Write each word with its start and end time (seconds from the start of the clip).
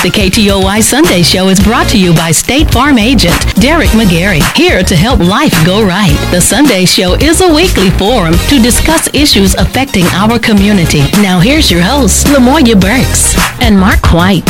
The 0.00 0.10
KTOY 0.10 0.80
Sunday 0.80 1.22
Show 1.22 1.48
is 1.48 1.58
brought 1.58 1.88
to 1.88 1.98
you 1.98 2.14
by 2.14 2.30
State 2.30 2.70
Farm 2.70 2.98
agent 2.98 3.34
Derek 3.56 3.88
McGarry, 3.88 4.40
here 4.56 4.84
to 4.84 4.94
help 4.94 5.18
life 5.18 5.52
go 5.66 5.84
right. 5.84 6.16
The 6.30 6.40
Sunday 6.40 6.84
Show 6.84 7.14
is 7.14 7.40
a 7.40 7.52
weekly 7.52 7.90
forum 7.90 8.34
to 8.48 8.62
discuss 8.62 9.12
issues 9.12 9.56
affecting 9.56 10.04
our 10.14 10.38
community. 10.38 11.00
Now 11.20 11.40
here's 11.40 11.68
your 11.68 11.82
hosts, 11.82 12.22
Lamoya 12.24 12.80
Burks 12.80 13.34
and 13.60 13.76
Mark 13.76 14.12
White. 14.12 14.48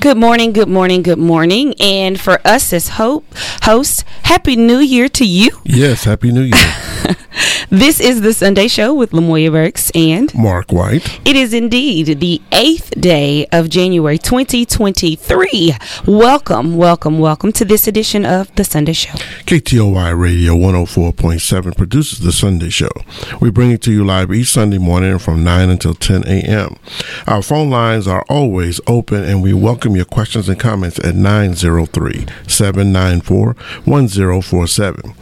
Good 0.00 0.16
morning, 0.16 0.52
good 0.52 0.68
morning, 0.68 1.02
good 1.02 1.18
morning. 1.18 1.74
And 1.80 2.20
for 2.20 2.40
us 2.44 2.72
as 2.72 2.88
Hope 2.90 3.24
hosts, 3.62 4.04
Happy 4.24 4.56
New 4.56 4.78
Year 4.78 5.08
to 5.10 5.24
you. 5.24 5.50
Yes, 5.64 6.04
Happy 6.04 6.32
New 6.32 6.42
Year. 6.42 6.74
This 7.72 8.00
is 8.00 8.20
the 8.20 8.34
Sunday 8.34 8.68
Show 8.68 8.92
with 8.92 9.12
Lamoya 9.12 9.50
Burks 9.50 9.90
and 9.94 10.30
Mark 10.34 10.72
White. 10.72 11.20
It 11.26 11.36
is 11.36 11.54
indeed 11.54 12.20
the 12.20 12.42
eighth 12.52 12.90
day 13.00 13.46
of 13.50 13.70
January 13.70 14.18
2023. 14.18 15.72
Welcome, 16.06 16.76
welcome, 16.76 17.18
welcome 17.18 17.50
to 17.52 17.64
this 17.64 17.86
edition 17.86 18.26
of 18.26 18.54
the 18.56 18.64
Sunday 18.64 18.92
Show. 18.92 19.12
KTOY 19.46 20.18
Radio 20.18 20.54
104.7 20.54 21.74
produces 21.74 22.18
the 22.18 22.30
Sunday 22.30 22.68
Show. 22.68 22.90
We 23.40 23.50
bring 23.50 23.70
it 23.70 23.80
to 23.84 23.90
you 23.90 24.04
live 24.04 24.30
each 24.32 24.48
Sunday 24.48 24.76
morning 24.76 25.18
from 25.18 25.42
9 25.42 25.70
until 25.70 25.94
10 25.94 26.24
a.m. 26.26 26.76
Our 27.26 27.40
phone 27.40 27.70
lines 27.70 28.06
are 28.06 28.26
always 28.28 28.82
open 28.86 29.24
and 29.24 29.42
we 29.42 29.51
welcome 29.56 29.96
your 29.96 30.04
questions 30.04 30.48
and 30.48 30.58
comments 30.58 30.98
at 31.00 31.14
903 31.14 32.26
794 32.46 33.54
1047. 33.84 35.14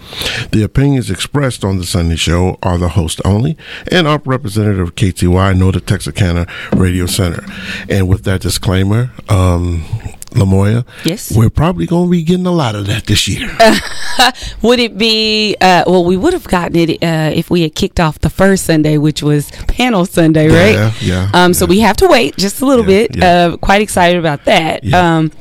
The 0.52 0.62
opinions 0.62 1.10
expressed 1.10 1.64
on 1.64 1.78
the 1.78 1.84
Sunday 1.84 2.16
Show 2.16 2.58
are 2.62 2.78
the 2.78 2.90
host 2.90 3.20
only 3.24 3.56
and 3.90 4.06
are 4.06 4.20
representative 4.24 4.80
of 4.80 4.94
KTY, 4.94 5.56
know 5.58 5.70
the 5.70 5.80
Texarkana 5.80 6.46
Radio 6.72 7.06
Center. 7.06 7.44
And 7.88 8.08
with 8.08 8.24
that 8.24 8.40
disclaimer, 8.40 9.12
um, 9.28 9.84
Lamoya, 10.30 10.84
Yes. 11.04 11.32
we're 11.36 11.50
probably 11.50 11.86
going 11.86 12.06
to 12.06 12.10
be 12.10 12.22
getting 12.22 12.46
a 12.46 12.52
lot 12.52 12.74
of 12.74 12.86
that 12.86 13.06
this 13.06 13.26
year. 13.28 13.48
Would 14.62 14.78
it 14.80 14.98
be, 14.98 15.56
uh, 15.60 15.84
well, 15.86 16.04
we 16.04 16.16
would 16.16 16.32
have 16.32 16.46
gotten 16.46 16.76
it 16.76 17.02
uh, 17.02 17.30
if 17.34 17.50
we 17.50 17.62
had 17.62 17.74
kicked 17.74 17.98
off 18.00 18.18
the 18.20 18.30
first 18.30 18.64
Sunday, 18.66 18.98
which 18.98 19.22
was 19.22 19.50
panel 19.66 20.04
Sunday, 20.04 20.48
right? 20.48 20.74
Yeah, 20.74 20.92
yeah, 21.00 21.30
Um, 21.32 21.54
so 21.54 21.64
we 21.66 21.80
have 21.80 21.96
to 21.98 22.06
wait 22.08 22.36
just 22.36 22.60
a 22.60 22.66
little 22.66 22.84
Yeah, 22.88 23.06
bit. 23.06 23.16
yeah. 23.16 23.24
Uh, 23.46 23.56
quite 23.56 23.80
excited 23.82 24.18
about 24.18 24.44
that. 24.44 24.84
Yeah. 24.84 25.16
Um, 25.18 25.32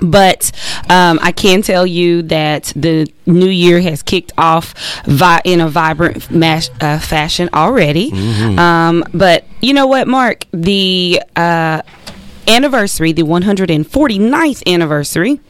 but 0.00 0.52
um, 0.88 1.18
I 1.22 1.32
can 1.32 1.62
tell 1.62 1.84
you 1.86 2.22
that 2.22 2.72
the 2.76 3.12
new 3.26 3.48
year 3.48 3.80
has 3.80 4.02
kicked 4.02 4.32
off 4.38 4.74
vi- 5.06 5.40
in 5.44 5.60
a 5.60 5.68
vibrant 5.68 6.30
mash- 6.30 6.70
uh, 6.80 6.98
fashion 7.00 7.48
already. 7.52 8.10
Mm-hmm. 8.12 8.58
Um, 8.58 9.04
but 9.12 9.44
you 9.60 9.74
know 9.74 9.88
what, 9.88 10.06
Mark? 10.06 10.44
The 10.52 11.20
uh, 11.34 11.82
anniversary, 12.48 13.12
the 13.12 13.22
149th 13.22 14.66
anniversary 14.66 15.40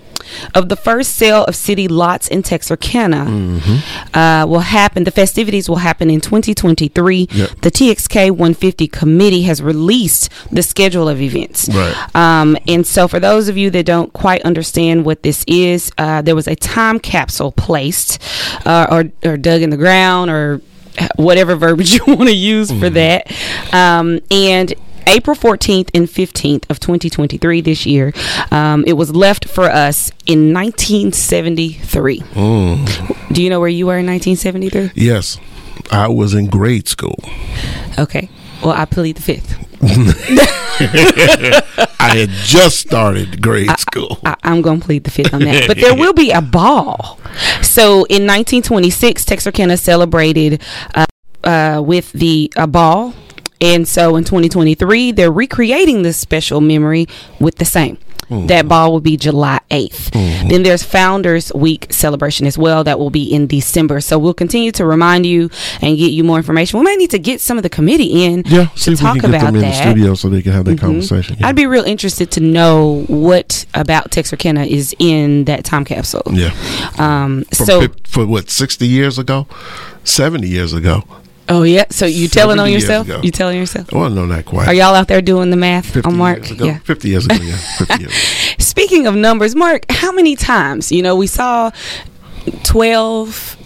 of 0.55 0.69
the 0.69 0.77
first 0.77 1.15
sale 1.15 1.45
of 1.45 1.57
city 1.57 1.89
lots 1.89 2.29
in 2.29 2.43
Texarkana 2.43 3.25
Mm-hmm. 3.25 4.17
uh, 4.19 4.45
will 4.47 4.61
happen. 4.61 5.05
The 5.05 5.11
festivities 5.11 5.69
will 5.69 5.77
happen 5.77 6.11
in 6.11 6.21
2023. 6.21 7.29
Yep. 7.31 7.51
The 7.63 7.71
TXK 7.71 8.31
150 8.33 8.89
committee 8.89 9.43
has 9.43 9.63
released 9.63 10.31
the 10.53 10.63
schedule 10.63 11.09
of 11.09 11.21
events. 11.23 11.69
Right. 11.71 11.95
Um, 12.15 12.59
and 12.67 12.87
so, 12.87 13.09
for 13.09 13.21
those 13.21 13.49
of 13.49 13.57
you 13.57 13.71
that 13.71 13.87
don't 13.87 14.13
quite 14.13 14.43
understand 14.43 15.05
what 15.07 15.23
this 15.23 15.45
is, 15.47 15.91
uh, 15.99 16.21
there 16.23 16.35
was 16.35 16.47
a 16.49 16.57
time 16.57 16.99
capsule 16.99 17.53
placed 17.53 18.21
uh, 18.67 18.87
or, 18.91 19.31
or 19.31 19.37
dug 19.37 19.63
in 19.63 19.71
the 19.71 19.77
ground 19.77 20.31
or 20.31 20.61
whatever 21.17 21.55
verbiage 21.55 21.95
you 22.07 22.15
want 22.15 22.29
to 22.29 22.35
use 22.35 22.71
for 22.73 22.91
that. 22.91 23.33
Um, 23.73 24.21
and 24.31 24.75
April 25.07 25.37
14th 25.37 25.91
and 25.95 26.07
15th 26.07 26.69
of 26.71 26.81
2023 26.81 27.61
this 27.61 27.87
year, 27.87 28.13
um, 28.51 28.85
it 28.87 28.95
was 28.95 29.15
left 29.15 29.47
for 29.49 29.65
us 29.65 30.11
in 30.27 30.53
1973. 30.53 32.21
Mm. 32.21 33.35
Do 33.35 33.43
you 33.43 33.51
know 33.51 33.61
where 33.61 33.69
you 33.69 33.87
were 33.87 33.99
in 33.99 34.07
1973? 34.07 34.93
yes, 34.95 35.39
I 35.91 36.09
was 36.09 36.35
in 36.35 36.47
grade 36.47 36.89
school. 36.89 37.19
Okay. 37.99 38.29
Well, 38.63 38.73
I 38.73 38.85
plead 38.85 39.17
the 39.17 39.23
fifth. 39.23 39.65
I 42.01 42.17
had 42.17 42.31
just 42.31 42.79
started 42.79 43.41
grade 43.41 43.79
school. 43.79 44.19
I, 44.25 44.37
I'm 44.43 44.63
going 44.63 44.81
to 44.81 44.87
plead 44.87 45.05
the 45.05 45.11
fifth 45.11 45.33
on 45.33 45.41
that. 45.43 45.69
But 45.69 45.79
there 45.79 45.95
will 45.95 46.13
be 46.13 46.33
a 46.33 46.43
ball. 46.43 47.21
So 47.63 48.05
in 48.05 48.27
1926, 48.27 49.25
Texarkana 49.25 49.77
celebrated 49.77 50.63
uh, 50.95 51.07
uh, 51.45 51.83
with 51.85 52.13
the 52.13 52.53
a 52.57 52.67
ball. 52.67 53.15
And 53.61 53.87
so 53.89 54.17
in 54.17 54.25
2023, 54.25 55.13
they're 55.13 55.33
recreating 55.33 56.03
this 56.03 56.17
special 56.17 56.61
memory 56.61 57.07
with 57.41 57.57
the 57.57 57.65
same. 57.65 57.99
That 58.31 58.69
ball 58.69 58.93
will 58.93 59.01
be 59.01 59.17
July 59.17 59.59
8th. 59.71 60.11
Then 60.51 60.63
there's 60.63 60.83
Founders 60.83 61.51
Week 61.55 61.87
celebration 61.89 62.47
as 62.47 62.59
well. 62.59 62.85
That 62.85 62.99
will 62.99 63.09
be 63.09 63.23
in 63.25 63.47
December. 63.47 64.03
So 64.03 64.19
we'll 64.19 64.35
continue 64.35 64.71
to 64.73 64.85
remind 64.85 65.25
you 65.25 65.49
and 65.81 65.97
get 65.97 66.13
you 66.13 66.25
more 66.25 66.37
information. 66.37 66.79
We 66.79 66.85
might 66.85 66.99
need 66.99 67.11
to 67.13 67.19
get 67.19 67.41
some 67.41 67.57
of 67.57 67.63
the 67.63 67.71
committee 67.71 68.25
in 68.27 68.43
yeah, 68.45 68.67
to 68.67 68.79
see 68.79 68.93
if 68.93 69.01
we 69.01 69.07
talk 69.07 69.17
about 69.25 69.41
them 69.41 69.47
in 69.57 69.63
the 69.63 69.69
that. 69.69 69.81
studio 69.83 70.13
so 70.15 70.29
they 70.29 70.43
can 70.43 70.53
have 70.53 70.67
that 70.67 70.77
Mhm. 70.77 70.81
conversation. 70.81 71.39
Yeah. 71.41 71.47
I'd 71.47 71.57
be 71.57 71.65
real 71.65 71.85
interested 71.85 72.31
to 72.33 72.41
know 72.41 73.05
what 73.07 73.65
about 73.73 74.11
Texarkana 74.11 74.65
is 74.67 74.95
in 74.99 75.45
that 75.47 75.65
time 75.65 75.87
capsule. 75.87 76.21
yeah. 76.31 76.51
Um. 76.99 77.47
From 77.55 77.67
So. 77.67 77.87
for 78.07 78.27
what, 78.27 78.51
60 78.51 78.87
years 78.87 79.19
ago? 79.19 79.47
70 80.05 80.49
years 80.49 80.75
ago. 80.75 81.03
Oh 81.49 81.63
yeah. 81.63 81.85
So 81.91 82.07
you 82.07 82.29
telling 82.29 82.59
on 82.59 82.71
yourself? 82.71 83.09
You 83.25 83.31
telling 83.31 83.57
yourself? 83.59 83.91
Well, 83.93 84.11
no, 84.11 84.27
not 84.27 84.45
quite. 84.45 84.69
Are 84.69 84.75
y'all 84.75 84.95
out 84.95 85.09
there 85.09 85.23
doing 85.23 85.51
the 85.51 85.57
math 85.57 85.87
50 85.87 86.09
on 86.09 86.17
Mark? 86.17 86.39
years 86.39 86.51
ago. 86.51 86.65
Yeah. 86.67 86.79
50 86.81 87.09
years 87.09 87.25
ago, 87.27 87.37
yeah. 87.43 87.57
50 87.79 87.99
years 88.01 88.13
ago. 88.13 88.55
Speaking 88.59 89.07
of 89.07 89.15
numbers, 89.15 89.55
Mark, 89.57 89.85
how 89.91 90.13
many 90.13 90.37
times? 90.37 90.93
You 90.93 91.03
know, 91.03 91.17
we 91.17 91.27
saw 91.27 91.71
twelve, 92.65 93.57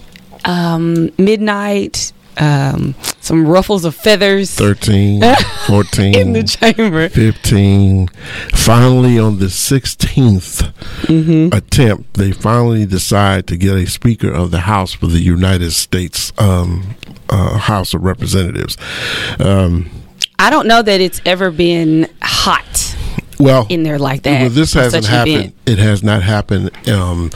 um, 0.44 1.10
midnight, 1.18 2.12
um, 2.38 2.94
some 3.20 3.46
ruffles 3.46 3.84
of 3.84 3.94
feathers 3.94 4.54
13, 4.54 5.22
14, 5.66 6.14
in 6.14 6.32
the 6.32 6.42
chamber. 6.42 7.08
15. 7.08 8.08
Finally, 8.54 9.18
on 9.18 9.38
the 9.38 9.46
16th 9.46 10.72
Mm-hmm. 11.02 11.54
attempt, 11.54 12.14
they 12.14 12.32
finally 12.32 12.86
decide 12.86 13.46
to 13.48 13.56
get 13.56 13.76
a 13.76 13.86
Speaker 13.86 14.30
of 14.32 14.50
the 14.50 14.60
House 14.60 14.92
for 14.92 15.06
the 15.08 15.20
United 15.20 15.72
States 15.72 16.32
um, 16.38 16.94
uh, 17.28 17.58
House 17.58 17.92
of 17.94 18.02
Representatives. 18.02 18.76
Um, 19.38 19.90
I 20.38 20.50
don't 20.50 20.66
know 20.66 20.80
that 20.82 21.00
it's 21.00 21.20
ever 21.26 21.50
been 21.50 22.08
hot 22.22 22.96
well, 23.38 23.66
in 23.68 23.82
there 23.82 23.98
like 23.98 24.22
that. 24.22 24.40
well, 24.42 24.50
this 24.50 24.72
hasn't 24.74 25.06
happened. 25.06 25.34
event. 25.36 25.54
It 25.66 25.78
has 25.78 26.02
not 26.02 26.22
happened 26.22 26.70
um, 26.88 27.30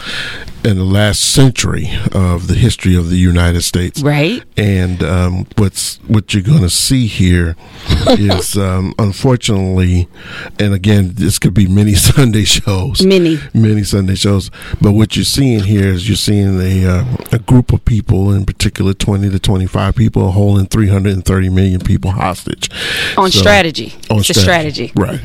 in 0.67 0.77
the 0.79 0.85
last 0.85 1.21
century 1.33 1.89
of 2.13 2.49
the 2.49 2.55
history 2.55 2.97
of 2.97 3.09
the 3.09 3.17
United 3.17 3.63
States. 3.63 4.03
right? 4.03 4.43
And 4.57 5.03
um, 5.03 5.47
what's 5.57 5.97
what 6.09 6.35
you're 6.35 6.43
going 6.43 6.63
to 6.63 6.71
see 6.71 7.07
here 7.07 7.55
is, 8.09 8.57
um, 8.57 8.93
unfortunately, 8.99 10.09
and 10.59 10.75
again, 10.75 11.13
this 11.15 11.39
could 11.39 11.55
be 11.55 11.69
many 11.69 11.95
Sunday 12.09 12.45
shows, 12.45 13.01
Many. 13.05 13.39
many 13.55 13.85
Sunday 13.85 14.17
shows. 14.17 14.51
But 14.81 14.93
what 14.93 15.15
you're 15.15 15.25
seeing 15.25 15.61
here 15.63 15.89
is 15.89 16.09
you're 16.09 16.17
seeing 16.17 16.61
a 16.61 16.85
uh, 16.87 17.05
a 17.33 17.39
group 17.39 17.73
of 17.73 17.85
people, 17.85 18.33
in 18.33 18.45
particular, 18.45 18.93
20 18.93 19.31
to 19.31 19.39
25 19.39 19.95
people, 19.95 20.33
holding 20.33 20.67
330 20.67 21.49
million 21.51 21.81
people 21.81 22.11
hostage 22.11 22.71
On 23.17 23.31
So- 23.31 23.39
strategy. 23.41 23.95
On 24.11 24.19
it's 24.19 24.31
a 24.31 24.35
strategy. 24.35 24.93
right? 24.97 25.21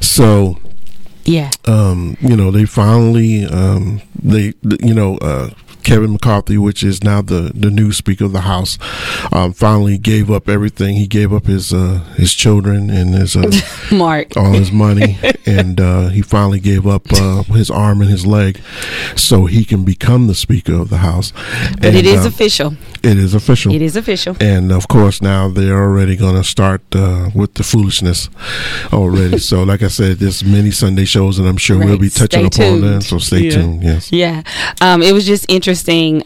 So 0.00 0.58
Yeah. 1.24 1.50
um, 1.66 2.16
you 2.20 2.36
know, 2.36 2.50
they 2.50 2.66
finally, 2.66 3.46
um, 3.46 4.00
they, 4.22 4.52
you 4.80 4.94
know, 4.94 5.16
uh, 5.18 5.50
Kevin 5.84 6.12
McCarthy, 6.12 6.58
which 6.58 6.82
is 6.82 7.04
now 7.04 7.22
the, 7.22 7.52
the 7.54 7.70
new 7.70 7.92
Speaker 7.92 8.24
of 8.24 8.32
the 8.32 8.40
House, 8.42 8.78
um, 9.32 9.52
finally 9.52 9.98
gave 9.98 10.30
up 10.30 10.48
everything. 10.48 10.96
He 10.96 11.06
gave 11.06 11.32
up 11.32 11.46
his 11.46 11.72
uh, 11.72 12.00
his 12.16 12.34
children 12.34 12.90
and 12.90 13.14
his 13.14 13.36
uh, 13.36 13.50
Mark. 13.94 14.36
all 14.36 14.52
his 14.52 14.72
money, 14.72 15.18
and 15.46 15.80
uh, 15.80 16.08
he 16.08 16.22
finally 16.22 16.60
gave 16.60 16.86
up 16.86 17.02
uh, 17.12 17.42
his 17.44 17.70
arm 17.70 18.00
and 18.00 18.10
his 18.10 18.26
leg, 18.26 18.60
so 19.16 19.46
he 19.46 19.64
can 19.64 19.84
become 19.84 20.26
the 20.26 20.34
Speaker 20.34 20.74
of 20.74 20.88
the 20.90 20.98
House. 20.98 21.32
But 21.76 21.86
and, 21.86 21.96
it 21.96 22.06
is 22.06 22.24
uh, 22.24 22.28
official. 22.28 22.74
it 23.02 23.18
is 23.18 23.34
official. 23.34 23.72
It 23.72 23.82
is 23.82 23.96
official. 23.96 24.36
And 24.40 24.72
of 24.72 24.88
course, 24.88 25.20
now 25.22 25.48
they're 25.48 25.78
already 25.82 26.16
going 26.16 26.36
to 26.36 26.44
start 26.44 26.82
uh, 26.94 27.30
with 27.34 27.54
the 27.54 27.62
foolishness 27.62 28.28
already. 28.92 29.38
so, 29.50 29.62
like 29.62 29.82
I 29.82 29.88
said, 29.88 30.18
there's 30.18 30.42
many 30.44 30.70
Sunday 30.70 31.04
shows, 31.04 31.38
and 31.38 31.46
I'm 31.48 31.56
sure 31.58 31.78
we'll 31.78 31.98
be 31.98 32.08
touching 32.10 32.50
Stay 32.50 32.66
upon 32.68 32.80
them. 32.80 32.90
tuned. 32.92 33.04
So, 33.04 33.18
stay 33.18 33.40
Yeah. 33.44 33.50
tuned. 33.50 33.82
Yes. 33.82 34.10
Yeah, 34.12 34.42
um, 34.80 35.02
it 35.02 35.12
was 35.12 35.26
just 35.26 35.44
interesting, 35.48 35.73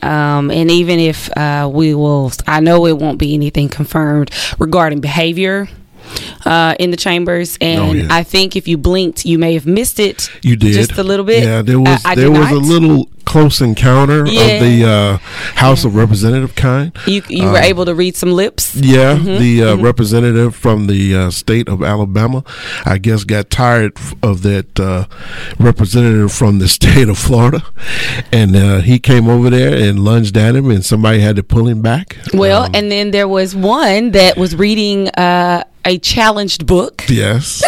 um, 0.03 0.51
and 0.51 0.71
even 0.71 0.99
if 0.99 1.31
uh, 1.37 1.71
we 1.73 1.95
will, 1.95 2.31
I 2.47 2.61
know 2.61 2.87
it 2.87 2.99
won't 2.99 3.19
be 3.19 3.35
anything 3.35 3.69
confirmed 3.69 4.31
regarding 4.59 5.01
behavior 5.01 5.69
uh, 6.45 6.75
in 6.79 6.91
the 6.91 6.97
chambers, 6.97 7.57
and 7.61 7.81
Oh, 7.81 7.93
yeah. 7.93 8.07
I 8.11 8.23
think 8.23 8.57
if 8.57 8.67
you 8.69 8.77
blinked, 8.79 9.25
you 9.25 9.39
may 9.39 9.55
have 9.55 9.67
missed 9.67 9.99
it. 10.01 10.31
You 10.43 10.57
did 10.57 10.73
just 10.75 10.93
a 10.99 11.03
little 11.03 11.25
bit. 11.25 11.43
Yeah, 11.45 11.63
there 11.63 11.79
was 11.81 12.05
I, 12.05 12.13
I 12.13 12.15
there 12.15 12.31
was 12.31 12.51
a 12.51 12.55
little 12.59 13.09
close 13.25 13.61
encounter 13.61 14.27
Yeah. 14.27 14.41
of 14.43 14.61
the 14.63 14.85
uh, 14.89 15.19
House 15.57 15.85
of 15.85 15.95
Representative 15.95 16.55
kind. 16.55 16.93
You 17.07 17.23
you 17.29 17.45
were 17.51 17.59
able 17.59 17.85
to 17.85 17.95
read 17.95 18.17
some 18.17 18.33
lips. 18.33 18.75
Yeah, 18.75 19.17
Mm-hmm, 19.17 19.39
the 19.43 19.63
uh, 19.65 19.77
representative 19.77 20.55
from 20.57 20.87
the 20.87 21.15
uh, 21.15 21.31
state 21.31 21.69
of 21.69 21.83
Alabama, 21.83 22.43
I 22.87 22.97
guess, 22.99 23.25
got 23.25 23.51
tired 23.51 23.93
of 24.23 24.43
that 24.43 24.81
uh, 24.81 25.05
representative 25.59 26.33
from 26.33 26.59
the 26.59 26.69
state 26.79 27.09
of 27.09 27.19
Florida, 27.19 27.63
and 28.33 28.57
uh, 28.57 28.79
he 28.81 28.99
came 28.99 29.29
over 29.29 29.51
there 29.51 29.75
and 29.77 29.99
lunged 30.05 30.37
at 30.37 30.57
him, 30.57 30.71
and 30.71 30.85
somebody 30.85 31.21
had 31.21 31.37
to 31.37 31.43
pull 31.43 31.67
him 31.69 31.83
back. 31.83 32.17
Well, 32.33 32.65
Um, 32.65 32.71
and 32.75 32.91
then 32.91 33.11
there 33.11 33.29
was 33.29 33.55
one 33.55 34.13
that 34.13 34.37
was 34.37 34.57
reading 34.57 35.09
uh, 35.11 35.65
a 35.89 35.99
challenged 35.99 36.67
book. 36.67 37.05
yes, 37.09 37.63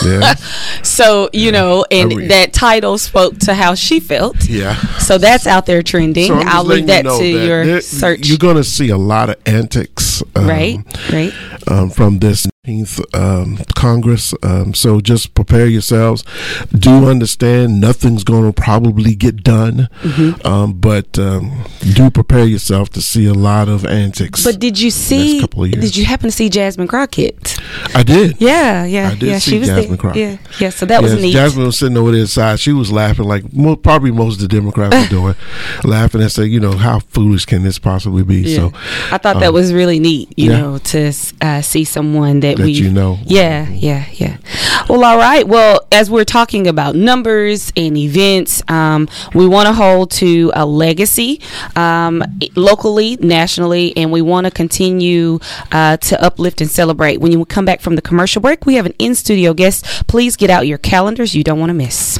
yeah, 0.04 0.34
So 0.82 1.28
you 1.32 1.52
know, 1.52 1.84
and 1.90 2.30
that 2.30 2.52
title 2.52 2.98
spoke 2.98 3.38
to 3.40 3.54
how 3.54 3.74
she 3.74 4.00
felt. 4.00 4.48
yeah. 4.48 4.74
So 4.98 5.18
that's 5.18 5.46
out 5.46 5.66
there 5.66 5.82
trending. 5.82 6.28
So 6.28 6.34
I'll 6.44 6.64
leave 6.64 6.86
that 6.88 7.04
you 7.04 7.10
know 7.10 7.18
to 7.18 7.26
your 7.26 7.64
there- 7.66 7.80
search. 7.80 8.26
You're 8.28 8.38
going 8.38 8.56
to 8.56 8.64
see 8.64 8.88
a 8.90 8.98
lot 8.98 9.30
of 9.30 9.36
antics, 9.46 10.22
um, 10.34 10.46
right, 10.48 10.78
right. 11.12 11.32
um, 11.68 11.90
from 11.90 12.18
this 12.18 12.46
19th 12.68 13.14
um, 13.14 13.58
Congress. 13.74 14.34
Um, 14.42 14.74
so 14.74 15.00
just 15.00 15.34
prepare 15.34 15.66
yourselves. 15.66 16.24
Do 16.72 17.08
understand 17.08 17.80
nothing's 17.80 18.24
going 18.24 18.52
to 18.52 18.62
probably 18.62 19.14
get 19.14 19.42
done, 19.42 19.88
Mm-hmm. 20.02 20.46
um, 20.46 20.72
but 20.74 21.18
um, 21.18 21.64
do 21.94 22.10
prepare 22.10 22.44
yourself 22.44 22.88
to 22.90 23.02
see 23.02 23.26
a 23.26 23.34
lot 23.34 23.68
of 23.68 23.84
antics. 23.84 24.44
But 24.44 24.58
did 24.58 24.78
you 24.78 24.90
see? 24.90 25.40
couple 25.40 25.64
of 25.64 25.70
years. 25.70 25.84
Did 25.84 25.96
you 25.96 26.04
happen 26.04 26.28
to 26.28 26.32
see 26.32 26.48
Jasmine 26.48 26.88
Crockett? 26.88 27.58
I 27.94 28.02
did. 28.02 28.40
Yeah, 28.40 28.84
yeah, 28.84 29.08
I 29.10 29.14
did 29.14 29.22
yeah. 29.22 29.38
see 29.38 29.50
she 29.52 29.58
was 29.58 29.68
Jasmine 29.68 29.88
there. 29.88 29.96
Crockett. 29.96 30.20
Yeah, 30.20 30.38
yeah. 30.60 30.70
So 30.70 30.86
that 30.86 31.02
was 31.02 31.14
neat. 31.14 31.32
Jasmine 31.32 31.66
was 31.66 31.78
sitting 31.78 31.96
over 31.96 32.12
there 32.12 32.26
side. 32.26 32.60
She 32.60 32.72
was 32.72 32.90
laughing 32.92 33.26
like 33.26 33.52
mo- 33.52 33.76
probably 33.76 34.10
most 34.10 34.40
of 34.40 34.48
the 34.48 34.54
Democrats 34.54 34.94
were 34.96 35.08
doing, 35.08 35.34
laughing 35.84 36.20
and 36.22 36.30
saying, 36.32 36.52
you 36.52 36.60
know, 36.60 36.72
how 36.76 37.00
foolish 37.00 37.44
can 37.44 37.62
this 37.62 37.78
possibly 37.78 38.22
be? 38.22 38.40
Yeah. 38.42 38.56
So 38.56 38.72
I 39.12 39.18
thought 39.18 39.40
that 39.40 39.48
um, 39.48 39.54
was 39.54 39.72
really 39.72 39.98
neat, 39.98 40.32
you 40.36 40.50
yeah. 40.50 40.58
know, 40.60 40.78
to 40.78 41.12
uh, 41.40 41.62
see 41.62 41.84
someone 41.84 42.40
that, 42.40 42.57
That 42.58 42.64
we 42.64 42.72
you 42.72 42.90
know. 42.90 43.18
Yeah, 43.24 43.68
yeah, 43.70 44.06
yeah. 44.12 44.36
Well, 44.88 45.04
all 45.04 45.16
right. 45.16 45.46
Well, 45.46 45.86
as 45.92 46.10
we're 46.10 46.24
talking 46.24 46.66
about 46.66 46.94
numbers 46.94 47.72
and 47.76 47.96
events, 47.96 48.62
um, 48.68 49.08
we 49.34 49.46
want 49.46 49.66
to 49.68 49.72
hold 49.72 50.10
to 50.12 50.50
a 50.54 50.64
legacy 50.66 51.40
um, 51.76 52.22
locally, 52.56 53.16
nationally, 53.16 53.96
and 53.96 54.10
we 54.10 54.22
want 54.22 54.46
to 54.46 54.50
continue 54.50 55.38
uh, 55.72 55.96
to 55.98 56.22
uplift 56.22 56.60
and 56.60 56.70
celebrate. 56.70 57.18
When 57.18 57.32
you 57.32 57.44
come 57.44 57.64
back 57.64 57.80
from 57.80 57.96
the 57.96 58.02
commercial 58.02 58.42
break, 58.42 58.66
we 58.66 58.74
have 58.74 58.86
an 58.86 58.94
in 58.98 59.14
studio 59.14 59.54
guest. 59.54 60.06
Please 60.06 60.36
get 60.36 60.50
out 60.50 60.66
your 60.66 60.78
calendars. 60.78 61.34
You 61.34 61.44
don't 61.44 61.58
want 61.58 61.70
to 61.70 61.74
miss. 61.74 62.18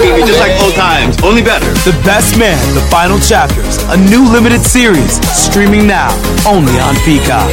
Baby, 0.00 0.24
just 0.26 0.38
like 0.40 0.52
old 0.62 0.74
times, 0.74 1.20
only 1.22 1.42
better. 1.42 1.66
The 1.82 1.92
Best 2.04 2.38
Man, 2.38 2.56
The 2.74 2.80
Final 2.86 3.18
Chapters. 3.18 3.78
A 3.90 3.96
new 3.96 4.30
limited 4.30 4.60
series. 4.60 5.18
Streaming 5.34 5.86
now. 5.86 6.10
Only 6.46 6.61
on 6.70 6.94
Peacock. 7.04 7.48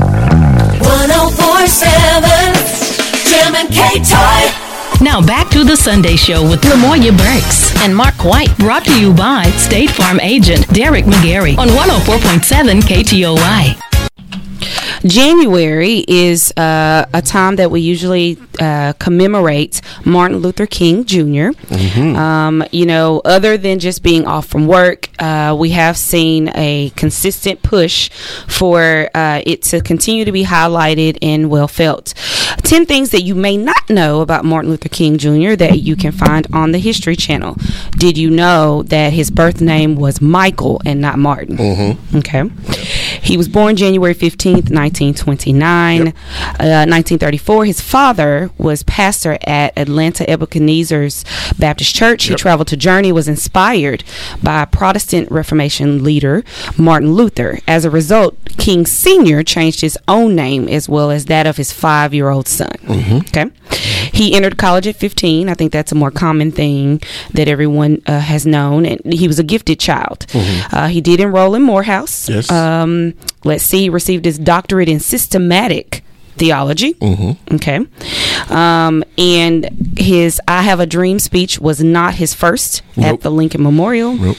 1047 0.00 2.54
Jim 3.28 3.54
and 3.54 3.68
K 3.68 4.00
Toy. 4.02 4.50
Now 5.02 5.20
back 5.20 5.50
to 5.50 5.64
the 5.64 5.76
Sunday 5.76 6.16
Show 6.16 6.42
with 6.42 6.62
Lamoya 6.62 7.16
Burks 7.16 7.74
and 7.82 7.94
Mark 7.96 8.24
White, 8.24 8.56
brought 8.58 8.84
to 8.84 8.98
you 9.00 9.12
by 9.12 9.44
State 9.56 9.90
Farm 9.90 10.20
agent 10.20 10.66
Derek 10.68 11.04
McGarry 11.06 11.56
on 11.58 11.68
104.7 11.68 12.80
KTOY. 12.82 13.91
January 15.04 16.04
is 16.08 16.52
uh, 16.56 17.04
a 17.12 17.22
time 17.22 17.56
that 17.56 17.70
we 17.70 17.80
usually 17.80 18.38
uh, 18.60 18.92
commemorate 18.94 19.80
Martin 20.04 20.38
Luther 20.38 20.66
King 20.66 21.04
junior 21.04 21.52
Um, 22.16 22.64
you 22.70 22.86
know, 22.86 23.20
other 23.24 23.56
than 23.56 23.78
just 23.78 24.02
being 24.02 24.26
off 24.26 24.46
from 24.46 24.66
work, 24.66 25.08
uh, 25.18 25.56
we 25.58 25.70
have 25.70 25.96
seen 25.96 26.50
a 26.54 26.90
consistent 26.96 27.62
push 27.62 28.10
for 28.48 29.08
uh, 29.14 29.42
it 29.44 29.62
to 29.62 29.80
continue 29.80 30.24
to 30.24 30.32
be 30.32 30.44
highlighted 30.44 31.18
and 31.22 31.50
well 31.50 31.68
felt. 31.68 32.14
10 32.62 32.86
things 32.86 33.10
that 33.10 33.22
you 33.22 33.34
may 33.34 33.56
not 33.56 33.88
know 33.90 34.20
about 34.20 34.44
Martin 34.44 34.70
Luther 34.70 34.88
King 34.88 35.18
Jr. 35.18 35.56
that 35.56 35.80
you 35.80 35.96
can 35.96 36.12
find 36.12 36.46
on 36.52 36.72
the 36.72 36.78
History 36.78 37.16
Channel. 37.16 37.56
Did 37.92 38.16
you 38.16 38.30
know 38.30 38.82
that 38.84 39.12
his 39.12 39.30
birth 39.30 39.60
name 39.60 39.96
was 39.96 40.20
Michael 40.20 40.80
and 40.84 41.00
not 41.00 41.18
Martin? 41.18 41.56
Mm-hmm. 41.56 42.16
Okay. 42.18 42.42
He 43.22 43.36
was 43.36 43.48
born 43.48 43.76
January 43.76 44.14
15th, 44.14 44.70
1929. 44.70 46.08
Uh, 46.08 46.12
1934, 46.88 47.64
his 47.64 47.80
father 47.80 48.50
was 48.58 48.82
pastor 48.82 49.38
at 49.46 49.76
Atlanta 49.78 50.28
Ebenezer's 50.28 51.24
Baptist 51.58 51.94
Church. 51.94 52.24
He 52.24 52.30
Yep. 52.30 52.38
traveled 52.38 52.68
to 52.68 52.76
Germany, 52.76 53.12
was 53.12 53.28
inspired 53.28 54.02
by 54.42 54.64
Protestant 54.64 55.30
Reformation 55.30 56.02
leader 56.02 56.42
Martin 56.76 57.12
Luther. 57.12 57.60
As 57.68 57.84
a 57.84 57.90
result, 57.90 58.36
King 58.58 58.86
Sr. 58.86 59.42
changed 59.42 59.80
his 59.82 59.96
own 60.08 60.34
name 60.34 60.68
as 60.68 60.88
well 60.88 61.10
as 61.10 61.26
that 61.26 61.46
of 61.46 61.56
his 61.56 61.72
five 61.72 62.12
year 62.12 62.28
old 62.28 62.48
son. 62.48 62.72
Okay. 63.28 63.46
He 64.12 64.34
entered 64.34 64.58
college 64.58 64.86
at 64.86 64.96
15. 64.96 65.48
I 65.48 65.54
think 65.54 65.72
that's 65.72 65.92
a 65.92 65.94
more 65.94 66.10
common 66.10 66.52
thing 66.52 67.00
that 67.32 67.48
everyone 67.48 68.02
uh, 68.06 68.18
has 68.20 68.44
known. 68.46 68.84
And 68.84 69.00
he 69.12 69.26
was 69.26 69.38
a 69.38 69.42
gifted 69.44 69.78
child. 69.80 70.26
Uh, 70.34 70.88
he 70.88 71.00
did 71.00 71.20
enroll 71.20 71.54
in 71.54 71.62
Morehouse. 71.62 72.28
Yes. 72.28 72.50
Um, 72.50 73.11
let's 73.44 73.64
see, 73.64 73.82
he 73.82 73.88
received 73.88 74.24
his 74.24 74.38
doctorate 74.38 74.88
in 74.88 75.00
systematic 75.00 76.02
theology. 76.36 76.94
Mm-hmm. 76.94 77.54
Okay. 77.56 77.86
Um, 78.48 79.04
and 79.18 79.96
his 79.98 80.40
I 80.48 80.62
Have 80.62 80.80
a 80.80 80.86
Dream 80.86 81.18
speech 81.18 81.58
was 81.58 81.82
not 81.82 82.14
his 82.14 82.34
first 82.34 82.82
at 82.96 83.20
the 83.20 83.30
Lincoln 83.30 83.62
Memorial. 83.62 84.14
Nope. 84.14 84.36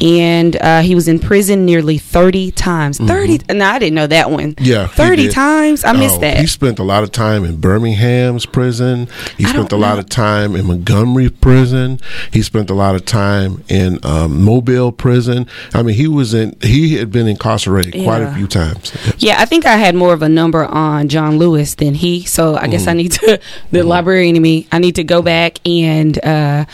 And 0.00 0.56
uh, 0.56 0.80
he 0.82 0.94
was 0.94 1.08
in 1.08 1.18
prison 1.18 1.64
nearly 1.64 1.98
30 1.98 2.52
times. 2.52 2.98
30. 2.98 3.40
No, 3.54 3.64
I 3.66 3.78
didn't 3.78 3.94
know 3.94 4.06
that 4.06 4.30
one. 4.30 4.54
Mm-hmm. 4.54 4.64
Yeah, 4.64 4.86
30 4.86 5.28
times? 5.30 5.84
I 5.84 5.92
missed 5.92 6.16
Oh, 6.16 6.20
that. 6.20 6.38
He 6.38 6.46
spent 6.46 6.78
a 6.78 6.82
lot 6.84 7.02
of 7.02 7.10
time 7.12 7.44
in 7.44 7.56
Birmingham's 7.60 8.46
prison. 8.46 9.08
He 9.36 9.44
I 9.44 9.48
spent 9.50 9.66
a 9.66 9.68
don't 9.70 9.80
lot 9.80 9.94
know. 9.94 10.00
of 10.00 10.08
time 10.08 10.54
in 10.56 10.66
Montgomery 10.66 11.30
prison. 11.30 12.00
He 12.32 12.42
spent 12.42 12.70
a 12.70 12.74
lot 12.74 12.94
of 12.94 13.04
time 13.04 13.64
in 13.68 13.98
um, 14.04 14.42
Mobile 14.42 14.92
prison. 14.92 15.46
I 15.74 15.82
mean, 15.82 15.94
he 15.96 16.06
was 16.08 16.34
in. 16.34 16.56
He 16.62 16.94
had 16.96 17.10
been 17.10 17.26
incarcerated 17.26 18.02
quite 18.04 18.22
a 18.22 18.32
few 18.34 18.46
times. 18.46 18.92
Yeah, 19.18 19.36
I 19.40 19.44
think 19.44 19.66
I 19.66 19.76
had 19.76 19.94
more 19.94 20.12
of 20.14 20.22
a 20.22 20.28
number 20.28 20.64
on 20.64 21.08
John 21.08 21.38
Lewis 21.38 21.74
than 21.74 21.94
he. 21.94 22.24
So 22.24 22.56
I 22.56 22.68
guess 22.68 22.86
I 22.86 22.92
Mm-hmm. 22.92 22.96
need 22.96 23.12
to, 23.12 23.40
the 23.70 23.82
librarian 23.82 24.34
in 24.36 24.42
me, 24.42 24.66
I 24.72 24.78
need 24.78 24.94
to 24.96 25.04
go 25.04 25.22
back 25.22 25.58
and 25.66 26.18
uh, 26.24 26.64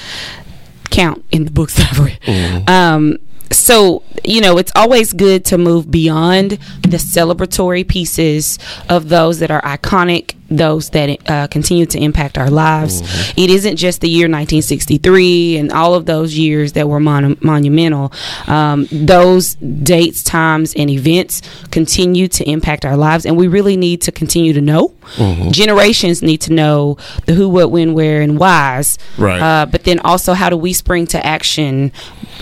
count 0.94 1.24
in 1.30 1.44
the 1.44 1.50
books 1.50 1.74
that 1.78 1.92
I've 1.92 1.98
read. 1.98 2.20
Mm-hmm. 2.22 2.70
Um, 2.70 3.18
so, 3.50 4.02
you 4.24 4.40
know, 4.40 4.58
it's 4.58 4.72
always 4.74 5.12
good 5.12 5.44
to 5.46 5.58
move 5.58 5.90
beyond 5.90 6.52
the 6.82 6.96
celebratory 6.96 7.86
pieces 7.86 8.58
of 8.88 9.08
those 9.08 9.38
that 9.38 9.50
are 9.50 9.62
iconic, 9.62 10.34
those 10.50 10.90
that 10.90 11.30
uh, 11.30 11.46
continue 11.48 11.86
to 11.86 11.98
impact 11.98 12.38
our 12.38 12.50
lives. 12.50 13.02
Mm-hmm. 13.02 13.40
It 13.40 13.50
isn't 13.50 13.76
just 13.76 14.00
the 14.00 14.08
year 14.08 14.26
1963 14.26 15.56
and 15.58 15.72
all 15.72 15.94
of 15.94 16.06
those 16.06 16.36
years 16.36 16.72
that 16.72 16.88
were 16.88 17.00
mon- 17.00 17.36
monumental. 17.40 18.12
Um, 18.46 18.86
those 18.90 19.54
dates, 19.54 20.22
times, 20.22 20.74
and 20.74 20.90
events 20.90 21.42
continue 21.70 22.28
to 22.28 22.48
impact 22.48 22.84
our 22.84 22.96
lives, 22.96 23.26
and 23.26 23.36
we 23.36 23.48
really 23.48 23.76
need 23.76 24.02
to 24.02 24.12
continue 24.12 24.52
to 24.52 24.60
know. 24.60 24.88
Mm-hmm. 25.16 25.50
Generations 25.50 26.22
need 26.22 26.40
to 26.42 26.52
know 26.52 26.96
the 27.26 27.34
who, 27.34 27.48
what, 27.48 27.70
when, 27.70 27.94
where, 27.94 28.20
and 28.20 28.38
whys. 28.38 28.98
Right. 29.18 29.40
Uh, 29.40 29.66
but 29.66 29.84
then 29.84 29.98
also, 30.00 30.34
how 30.34 30.50
do 30.50 30.56
we 30.56 30.72
spring 30.72 31.06
to 31.08 31.24
action, 31.26 31.92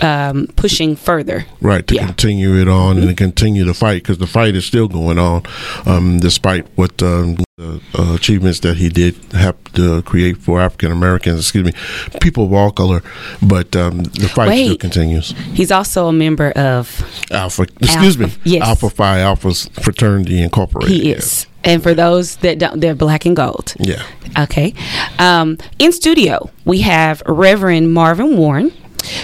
um, 0.01 0.47
pushing 0.55 0.95
further? 0.95 1.45
Right 1.61 1.85
to 1.87 1.95
Yeah. 1.95 2.05
continue 2.07 2.55
it 2.61 2.67
on 2.67 2.97
and 2.97 3.07
to 3.07 3.13
continue 3.13 3.63
the 3.65 3.73
fight 3.73 4.03
because 4.03 4.17
the 4.17 4.27
fight 4.27 4.55
is 4.55 4.65
still 4.65 4.87
going 4.87 5.19
on, 5.19 5.43
um, 5.85 6.19
despite 6.19 6.65
what 6.75 7.01
um, 7.01 7.37
the 7.63 7.81
uh, 8.01 8.15
achievements 8.15 8.59
that 8.61 8.77
he 8.77 8.89
did 8.89 9.15
have 9.33 9.55
to 9.73 10.01
create 10.03 10.37
for 10.37 10.59
African 10.59 10.91
Americans. 10.91 11.39
Excuse 11.39 11.65
me, 11.65 11.73
people 12.19 12.45
of 12.45 12.53
all 12.53 12.71
color, 12.71 13.01
but 13.41 13.75
um, 13.75 14.03
the 14.03 14.27
fight 14.27 14.55
still 14.55 14.77
continues. 14.77 15.31
He's 15.53 15.71
also 15.71 16.07
a 16.07 16.13
member 16.13 16.51
of. 16.51 17.01
Alpha, 17.31 17.63
excuse 17.81 18.17
me, 18.17 18.25
Alpha, 18.25 18.39
yes. 18.43 18.67
Alpha 18.67 18.89
Phi 18.89 19.19
Alpha's 19.19 19.69
Fraternity 19.81 20.41
Incorporated. 20.41 20.91
He 20.91 21.11
is. 21.11 21.47
And 21.63 21.81
for 21.81 21.93
those 21.93 22.35
that 22.37 22.59
don't, 22.59 22.81
they're 22.81 22.95
black 22.95 23.25
and 23.25 23.35
gold. 23.35 23.73
Yeah. 23.79 24.03
Okay. 24.37 24.73
Um, 25.17 25.57
in 25.79 25.93
studio, 25.93 26.49
we 26.65 26.81
have 26.81 27.23
Reverend 27.25 27.93
Marvin 27.93 28.35
Warren, 28.35 28.73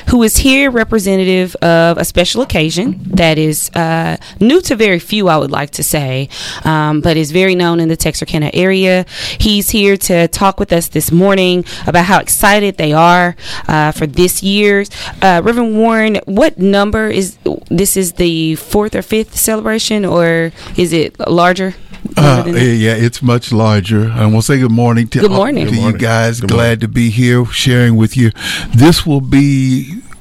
who 0.09 0.23
is 0.23 0.37
here 0.37 0.71
representative 0.71 1.55
of 1.57 1.97
a 1.97 2.05
special 2.05 2.41
occasion 2.41 2.99
that 3.05 3.37
is 3.37 3.69
uh, 3.75 4.17
new 4.39 4.61
to 4.61 4.75
very 4.75 4.99
few, 4.99 5.27
I 5.27 5.37
would 5.37 5.51
like 5.51 5.71
to 5.71 5.83
say, 5.83 6.29
um, 6.63 7.01
but 7.01 7.17
is 7.17 7.31
very 7.31 7.55
known 7.55 7.79
in 7.79 7.89
the 7.89 7.97
Texarkana 7.97 8.51
area. 8.53 9.05
He's 9.39 9.69
here 9.71 9.97
to 9.97 10.27
talk 10.27 10.59
with 10.59 10.71
us 10.73 10.87
this 10.87 11.11
morning 11.11 11.65
about 11.87 12.05
how 12.05 12.19
excited 12.19 12.77
they 12.77 12.93
are 12.93 13.35
uh, 13.67 13.91
for 13.91 14.07
this 14.07 14.43
year's. 14.43 14.89
Uh, 15.21 15.41
Reverend 15.43 15.77
Warren, 15.77 16.15
what 16.25 16.57
number 16.57 17.07
is 17.09 17.37
this? 17.69 17.97
Is 17.97 18.13
the 18.13 18.55
fourth 18.55 18.95
or 18.95 19.01
fifth 19.01 19.35
celebration, 19.35 20.05
or 20.05 20.51
is 20.77 20.93
it 20.93 21.19
larger? 21.19 21.75
Uh, 22.15 22.43
yeah, 22.47 22.95
it's 22.95 23.21
much 23.21 23.51
larger. 23.51 24.09
I 24.09 24.21
want 24.25 24.37
to 24.37 24.41
say 24.43 24.59
good 24.59 24.71
morning 24.71 25.07
to, 25.09 25.19
Good 25.19 25.31
morning. 25.31 25.65
to 25.65 25.71
Good 25.71 25.81
you 25.81 25.97
guys. 25.97 26.39
Good 26.39 26.49
Glad 26.49 26.81
to 26.81 26.87
be 26.87 27.09
here 27.09 27.45
sharing 27.45 27.97
with 27.97 28.15
you. 28.15 28.31
This 28.73 29.05
will 29.05 29.21
be, 29.21 29.68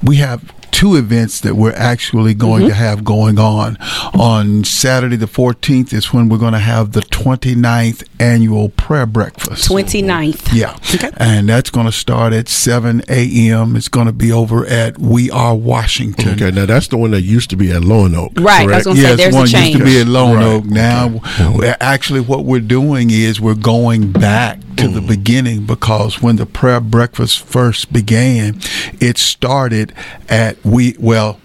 we 0.03 0.15
have 0.17 0.41
two 0.71 0.95
events 0.95 1.39
that 1.41 1.55
we're 1.55 1.73
actually 1.73 2.33
going 2.33 2.59
Mm-hmm. 2.61 2.69
to 2.69 2.75
have 2.75 3.03
going 3.03 3.39
on. 3.39 3.77
On 4.13 4.63
Saturday 4.63 5.15
the 5.15 5.25
14th 5.27 5.93
is 5.93 6.11
when 6.13 6.27
we're 6.29 6.37
going 6.37 6.53
to 6.53 6.59
have 6.59 6.91
the 6.93 7.01
29th 7.01 8.03
annual 8.19 8.69
prayer 8.69 9.05
breakfast. 9.05 9.69
29th. 9.69 10.49
Yeah. 10.53 10.77
And 11.17 11.47
that's 11.47 11.69
going 11.69 11.85
to 11.85 11.91
start 11.91 12.33
at 12.33 12.49
7 12.49 13.03
a.m. 13.07 13.75
It's 13.75 13.87
going 13.87 14.07
to 14.07 14.11
be 14.13 14.31
over 14.31 14.65
at 14.65 14.97
We 14.97 15.29
Are 15.31 15.55
Washington. 15.55 16.29
Okay, 16.33 16.51
now 16.51 16.65
that's 16.65 16.87
the 16.87 16.97
one 16.97 17.11
that 17.11 17.21
used 17.21 17.49
to 17.51 17.55
be 17.55 17.71
at 17.71 17.83
Lone 17.83 18.15
Oak. 18.15 18.33
Right, 18.37 18.61
I 18.69 18.75
was 18.75 18.83
correct? 18.83 18.85
gonna 18.85 18.95
say, 18.95 19.01
yes, 19.03 19.17
there's 19.17 19.33
a 19.35 19.37
one 19.37 19.47
used 19.65 19.77
to 19.77 19.83
be 19.85 20.01
at 20.01 20.07
Lone 20.07 20.35
Right. 20.37 20.45
Oak. 20.45 20.65
Now, 20.65 21.21
we're- 21.55 21.75
actually, 21.79 22.21
what 22.21 22.45
we're 22.45 22.59
doing 22.59 23.09
is 23.11 23.39
we're 23.39 23.53
going 23.55 24.11
back 24.11 24.59
to 24.77 24.87
Mm. 24.87 24.93
the 24.93 25.01
beginning 25.01 25.65
because 25.65 26.21
when 26.21 26.37
the 26.37 26.45
prayer 26.45 26.79
breakfast 26.79 27.39
first 27.41 27.91
began, 27.91 28.59
it 29.01 29.17
started 29.17 29.93
at 30.29 30.58
we 30.63 30.95
well. 30.99 31.39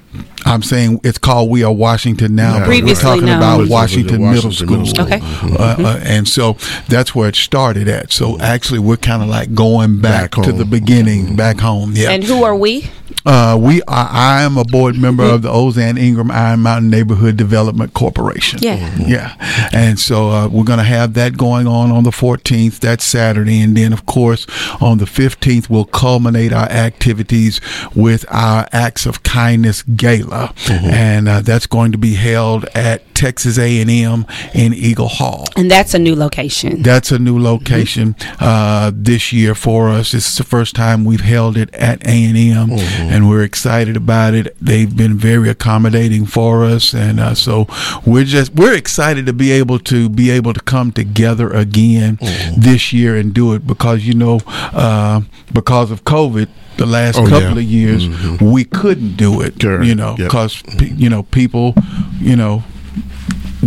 I'm 0.45 0.63
saying 0.63 1.01
it's 1.05 1.19
called 1.19 1.51
We 1.51 1.63
Are 1.65 1.73
Washington 1.73 2.35
now, 2.35 2.55
Yeah, 2.55 2.67
but 2.67 2.83
we're 2.85 2.95
talking 2.95 3.27
known. 3.27 3.37
about 3.39 3.69
Washington, 3.69 4.21
Washington 4.21 4.21
Middle 4.21 4.51
Middle 4.51 4.53
School. 4.53 4.87
School. 4.87 5.05
Okay. 5.05 5.21
Uh, 5.57 5.77
uh, 5.79 6.01
and 6.05 6.29
so 6.29 6.55
that's 6.89 7.15
where 7.15 7.29
it 7.29 7.37
started 7.37 7.89
at. 7.89 8.13
So 8.13 8.39
actually, 8.41 8.81
we're 8.81 8.97
kind 8.97 9.23
of 9.23 9.29
like 9.29 9.55
going 9.55 10.01
back, 10.01 10.33
Back 10.33 10.45
to 10.45 10.53
the 10.53 10.65
beginning, 10.65 11.37
back 11.37 11.61
home. 11.61 11.93
Yeah. 11.95 12.11
And 12.11 12.23
who 12.25 12.45
are 12.45 12.57
we? 12.57 12.91
Uh, 13.27 13.57
we 13.59 13.81
are, 13.83 14.09
I 14.11 14.43
am 14.43 14.59
a 14.59 14.65
board 14.65 14.97
member 14.99 15.23
of 15.25 15.43
the 15.43 15.49
Ozan 15.49 15.99
Ingram 15.99 16.31
Iron 16.31 16.61
Mountain 16.61 16.91
Neighborhood 16.91 17.37
Development 17.37 17.95
Corporation. 17.95 18.59
Yeah. 18.63 18.95
Yeah. 18.99 19.69
And 19.73 19.99
so 19.99 20.29
uh, 20.31 20.49
we're 20.49 20.65
going 20.65 20.79
to 20.79 20.85
have 20.85 21.15
that 21.15 21.37
going 21.39 21.67
on 21.67 21.91
on 21.91 22.03
the 22.05 22.11
14th, 22.11 22.81
that's 22.81 23.05
Saturday. 23.05 23.63
And 23.63 23.77
then, 23.77 23.93
of 23.95 24.05
course, 24.05 24.47
on 24.81 24.99
the 24.99 25.07
15th, 25.07 25.71
we'll 25.71 25.87
culminate 25.87 26.53
our 26.53 26.69
activities 26.69 27.61
with 27.95 28.27
our 28.31 28.67
Acts 28.73 29.07
of 29.07 29.23
Kindness 29.23 29.83
Gala. 29.83 30.34
And 30.69 31.29
uh, 31.29 31.41
that's 31.41 31.67
going 31.67 31.93
to 31.93 31.99
be 31.99 32.15
held 32.15 32.65
at 32.75 33.03
Texas 33.15 33.59
A&M 33.59 34.27
in 34.55 34.75
Eagle 34.75 35.09
Hall. 35.09 35.47
And 35.57 35.71
that's 35.71 35.95
a 35.95 35.99
new 35.99 36.15
location. 36.17 36.83
That's 36.83 37.13
a 37.13 37.19
new 37.19 37.39
location 37.39 38.17
uh, 38.41 38.91
this 38.95 39.33
year 39.33 39.55
for 39.55 39.89
us. 39.89 40.13
This 40.13 40.29
is 40.31 40.37
the 40.37 40.45
first 40.45 40.75
time 40.75 41.05
we've 41.05 41.21
held 41.21 41.57
it 41.57 41.73
at 41.75 42.05
A 42.07 42.25
and 42.25 42.37
M, 42.37 42.71
and 42.73 43.29
we're 43.29 43.43
excited 43.45 43.97
about 43.97 44.35
it. 44.35 44.57
They've 44.61 44.95
been 44.95 45.17
very 45.17 45.49
accommodating 45.49 46.27
for 46.27 46.65
us, 46.65 46.93
and 46.95 47.21
uh, 47.21 47.35
so 47.35 47.67
we're 48.05 48.25
just 48.25 48.53
we're 48.55 48.75
excited 48.75 49.27
to 49.27 49.33
be 49.33 49.53
able 49.53 49.79
to 49.81 50.09
be 50.09 50.31
able 50.31 50.53
to 50.53 50.61
come 50.61 50.93
together 50.93 51.51
again 51.51 52.19
this 52.57 52.93
year 52.93 53.17
and 53.17 53.33
do 53.33 53.55
it 53.55 53.67
because 53.67 54.05
you 54.05 54.15
know 54.15 54.41
uh, 54.47 55.21
because 55.53 55.91
of 55.91 56.05
COVID. 56.05 56.49
The 56.77 56.87
last 56.87 57.17
Oh, 57.19 57.25
couple 57.29 57.41
yeah. 57.41 57.53
of 57.53 57.63
years, 57.63 58.41
we 58.41 58.65
couldn't 58.65 59.17
do 59.17 59.41
it, 59.43 59.61
Correct. 59.61 59.85
you 59.85 59.95
know, 59.95 60.17
Yep. 60.25 60.31
because 60.31 60.63
you 60.81 61.09
know 61.09 61.23
people, 61.25 61.75
you 62.21 62.37
know, 62.37 62.63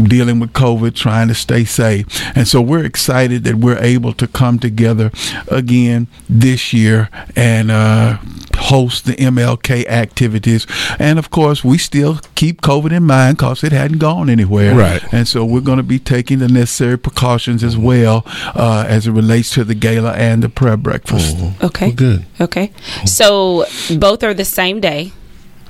dealing 0.03 0.39
with 0.39 0.53
COVID, 0.53 0.95
trying 0.95 1.27
to 1.27 1.35
stay 1.35 1.65
safe. 1.65 2.05
And 2.35 2.47
so 2.47 2.61
we're 2.61 2.85
excited 2.85 3.43
that 3.45 3.55
we're 3.55 3.79
able 3.79 4.13
to 4.13 4.27
come 4.27 4.59
together 4.59 5.11
again 5.47 6.07
this 6.29 6.73
year 6.73 7.09
and 7.35 7.71
uh, 7.71 8.17
host 8.55 9.05
the 9.05 9.13
MLK 9.13 9.87
activities. 9.87 10.67
And 10.99 11.19
of 11.19 11.29
course, 11.29 11.63
we 11.63 11.77
still 11.77 12.19
keep 12.35 12.61
COVID 12.61 12.91
in 12.91 13.03
mind 13.03 13.37
because 13.37 13.63
it 13.63 13.71
hadn't 13.71 13.99
gone 13.99 14.29
anywhere. 14.29 14.75
Right. 14.75 15.03
And 15.13 15.27
so 15.27 15.45
we're 15.45 15.61
going 15.61 15.77
to 15.77 15.83
be 15.83 15.99
taking 15.99 16.39
the 16.39 16.47
necessary 16.47 16.97
precautions 16.97 17.63
as 17.63 17.77
well 17.77 18.23
uh, 18.55 18.85
as 18.87 19.07
it 19.07 19.11
relates 19.11 19.51
to 19.51 19.63
the 19.63 19.75
gala 19.75 20.13
and 20.13 20.43
the 20.43 20.49
prayer 20.49 20.77
breakfast. 20.77 21.37
Okay. 21.63 21.87
Well, 21.87 21.95
good. 21.95 22.25
Okay. 22.41 22.71
So 23.05 23.65
both 23.97 24.23
are 24.23 24.33
the 24.33 24.45
same 24.45 24.79
day. 24.79 25.11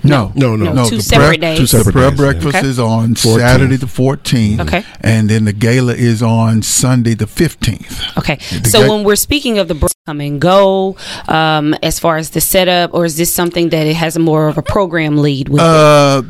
No, 0.09 0.31
no, 0.35 0.55
no, 0.55 0.73
No, 0.73 0.89
two 0.89 0.97
the 0.97 1.03
separate 1.03 1.39
prayer, 1.39 1.55
days. 1.57 1.71
Two 1.71 1.83
The 1.83 1.91
prayer 1.91 2.09
days, 2.11 2.19
breakfast. 2.19 2.55
Okay. 2.57 2.67
is 2.67 2.79
on 2.79 3.15
14th. 3.15 3.39
Saturday 3.39 3.75
the 3.75 3.85
14th. 3.85 4.59
Okay. 4.61 4.83
And 5.01 5.29
then 5.29 5.45
the 5.45 5.53
gala 5.53 5.93
is 5.93 6.21
on 6.23 6.61
Sunday 6.61 7.13
the 7.13 7.25
15th. 7.25 8.17
Okay. 8.17 8.35
The 8.61 8.69
So 8.69 8.81
ga- 8.83 8.89
when 8.93 9.03
we're 9.03 9.15
speaking 9.15 9.57
of 9.59 9.67
the 9.67 9.75
br- 9.75 9.87
come 10.05 10.21
and 10.21 10.39
go, 10.39 10.95
um, 11.27 11.73
as 11.83 11.99
far 11.99 12.17
as 12.17 12.29
the 12.31 12.41
setup, 12.41 12.93
or 12.93 13.05
is 13.05 13.17
this 13.17 13.33
something 13.33 13.69
that 13.69 13.85
it 13.87 13.95
has 13.95 14.15
a 14.15 14.19
more 14.19 14.47
of 14.47 14.57
a 14.57 14.61
program 14.61 15.17
lead 15.17 15.49
with? 15.49 15.61
it? 15.61 15.65
Uh, 15.67 16.21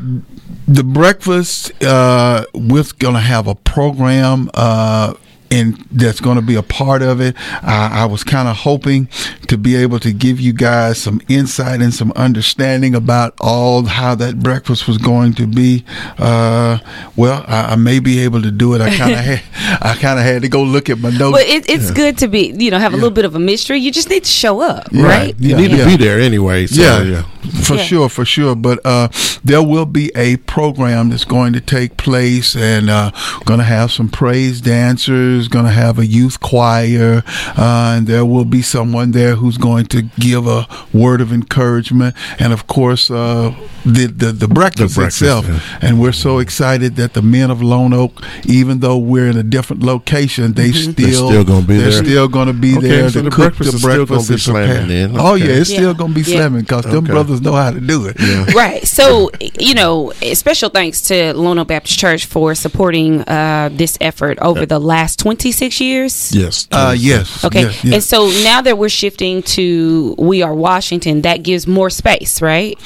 the 0.66 0.84
breakfast, 0.84 1.72
uh, 1.82 2.44
we're 2.54 2.84
going 2.98 3.14
to 3.14 3.20
have 3.20 3.46
a 3.46 3.54
program. 3.54 4.50
Uh, 4.54 5.14
and 5.50 5.76
that's 5.90 6.20
going 6.20 6.36
to 6.36 6.42
be 6.42 6.54
a 6.54 6.62
part 6.62 7.02
of 7.02 7.20
it. 7.20 7.34
I, 7.62 8.02
I 8.02 8.04
was 8.06 8.22
kind 8.24 8.48
of 8.48 8.56
hoping 8.56 9.08
to 9.48 9.56
be 9.56 9.76
able 9.76 9.98
to 10.00 10.12
give 10.12 10.38
you 10.40 10.52
guys 10.52 10.98
some 11.00 11.20
insight 11.28 11.80
and 11.80 11.92
some 11.94 12.12
understanding 12.12 12.94
about 12.94 13.34
all 13.40 13.84
how 13.84 14.14
that 14.16 14.40
breakfast 14.40 14.86
was 14.86 14.98
going 14.98 15.32
to 15.34 15.46
be. 15.46 15.84
Uh, 16.18 16.78
well, 17.16 17.44
I, 17.48 17.72
I 17.72 17.76
may 17.76 17.98
be 18.00 18.18
able 18.20 18.42
to 18.42 18.50
do 18.50 18.74
it. 18.74 18.80
I 18.80 18.94
kind 18.96 19.12
of 19.12 19.18
had, 19.24 19.42
I 19.82 19.94
kind 19.98 20.18
of 20.18 20.24
had 20.24 20.42
to 20.42 20.48
go 20.48 20.62
look 20.62 20.90
at 20.90 20.98
my 20.98 21.10
notes. 21.10 21.32
Well, 21.32 21.44
it, 21.46 21.68
it's 21.68 21.90
good 21.90 22.18
to 22.18 22.28
be, 22.28 22.52
you 22.56 22.70
know, 22.70 22.78
have 22.78 22.92
a 22.92 22.96
little 22.96 23.10
bit 23.10 23.24
of 23.24 23.34
a 23.34 23.38
mystery. 23.38 23.78
You 23.78 23.90
just 23.90 24.10
need 24.10 24.24
to 24.24 24.30
show 24.30 24.60
up, 24.60 24.88
Yeah. 24.92 25.02
right? 25.04 25.34
You 25.38 25.50
Yeah. 25.50 25.56
need 25.56 25.70
to 25.78 25.84
be 25.86 25.96
there 25.96 26.18
anyway. 26.20 26.66
So, 26.66 26.82
yeah, 26.82 27.02
yeah. 27.02 27.22
for 27.62 27.76
Yeah. 27.76 27.82
sure, 27.84 28.08
for 28.08 28.24
sure. 28.24 28.54
But 28.54 28.80
uh, 28.84 29.08
there 29.44 29.62
will 29.62 29.86
be 29.86 30.10
a 30.14 30.36
program 30.38 31.10
that's 31.10 31.24
going 31.24 31.52
to 31.54 31.60
take 31.60 31.96
place, 31.96 32.54
and 32.56 32.90
uh, 32.90 33.10
going 33.44 33.58
to 33.60 33.64
have 33.64 33.90
some 33.92 34.08
praise 34.08 34.60
dancers. 34.60 35.37
Going 35.46 35.66
to 35.66 35.70
have 35.70 35.98
a 36.00 36.06
youth 36.06 36.40
choir, 36.40 37.22
uh, 37.56 37.94
and 37.96 38.06
there 38.08 38.24
will 38.24 38.44
be 38.44 38.62
someone 38.62 39.12
there 39.12 39.36
who's 39.36 39.56
going 39.58 39.86
to 39.86 40.02
give 40.18 40.46
a 40.48 40.66
word 40.92 41.20
of 41.20 41.32
encouragement, 41.32 42.16
and 42.40 42.52
of 42.52 42.66
course, 42.66 43.10
uh, 43.10 43.54
the, 43.84 44.06
the 44.06 44.32
the 44.32 44.48
breakfast, 44.48 44.94
The 44.96 45.00
breakfast, 45.02 45.22
itself. 45.22 45.46
yeah. 45.46 45.60
And 45.80 46.00
we're 46.00 46.12
so 46.12 46.38
excited 46.40 46.96
that 46.96 47.12
the 47.14 47.22
men 47.22 47.50
of 47.50 47.62
Lone 47.62 47.92
Oak, 47.92 48.20
even 48.46 48.80
though 48.80 48.98
we're 48.98 49.28
in 49.28 49.36
a 49.36 49.42
different 49.44 49.82
location, 49.82 50.54
they 50.54 50.72
still 50.72 50.92
They're 50.94 51.12
still 51.12 51.44
gonna 51.44 51.66
be 51.66 51.74
there. 51.76 51.90
they're 51.90 52.02
there. 52.02 52.04
still 52.04 52.28
going 52.28 52.46
to 52.48 52.52
be 52.54 52.76
Okay, 52.78 52.88
there 52.88 53.10
so 53.10 53.22
to 53.22 53.22
the 53.22 53.30
cook 53.30 53.54
breakfast 53.56 53.70
the 53.70 53.76
is 53.76 53.82
still 53.82 54.06
breakfast 54.06 54.28
gonna 54.28 54.28
be 54.28 54.34
and 54.34 54.42
prepare. 54.42 54.86
slamming 54.88 55.12
then. 55.12 55.20
Oh 55.20 55.34
yeah, 55.34 55.44
Okay. 55.44 55.54
it's 55.60 55.70
still 55.70 55.94
going 55.94 56.14
to 56.14 56.20
be 56.24 56.30
Yeah. 56.30 56.36
slamming 56.38 56.62
because 56.62 56.84
them 56.84 57.04
brothers 57.04 57.40
know 57.40 57.52
how 57.52 57.70
to 57.70 57.80
do 57.80 58.06
it. 58.06 58.16
Right. 58.54 58.86
So, 58.86 59.30
you 59.58 59.74
know, 59.74 60.12
special 60.34 60.70
thanks 60.70 61.00
to 61.02 61.32
Lone 61.34 61.58
Oak 61.58 61.68
Baptist 61.68 61.98
Church 61.98 62.26
for 62.26 62.54
supporting 62.54 63.20
uh, 63.22 63.70
this 63.72 63.96
effort 64.00 64.38
over 64.40 64.66
the 64.66 64.78
last 64.78 65.18
26 65.28 65.80
years. 65.82 66.34
Yes. 66.34 66.66
Uh, 66.72 66.94
yes. 66.96 67.44
Okay. 67.44 67.64
yes, 67.64 67.84
yes. 67.84 67.94
And 67.94 68.02
so 68.02 68.28
now 68.44 68.62
that 68.62 68.78
we're 68.78 68.88
shifting 68.88 69.42
to 69.42 70.14
We 70.16 70.40
Are 70.42 70.54
Washington, 70.54 71.20
that 71.22 71.42
gives 71.42 71.66
more 71.66 71.90
space, 71.90 72.40
right? 72.40 72.78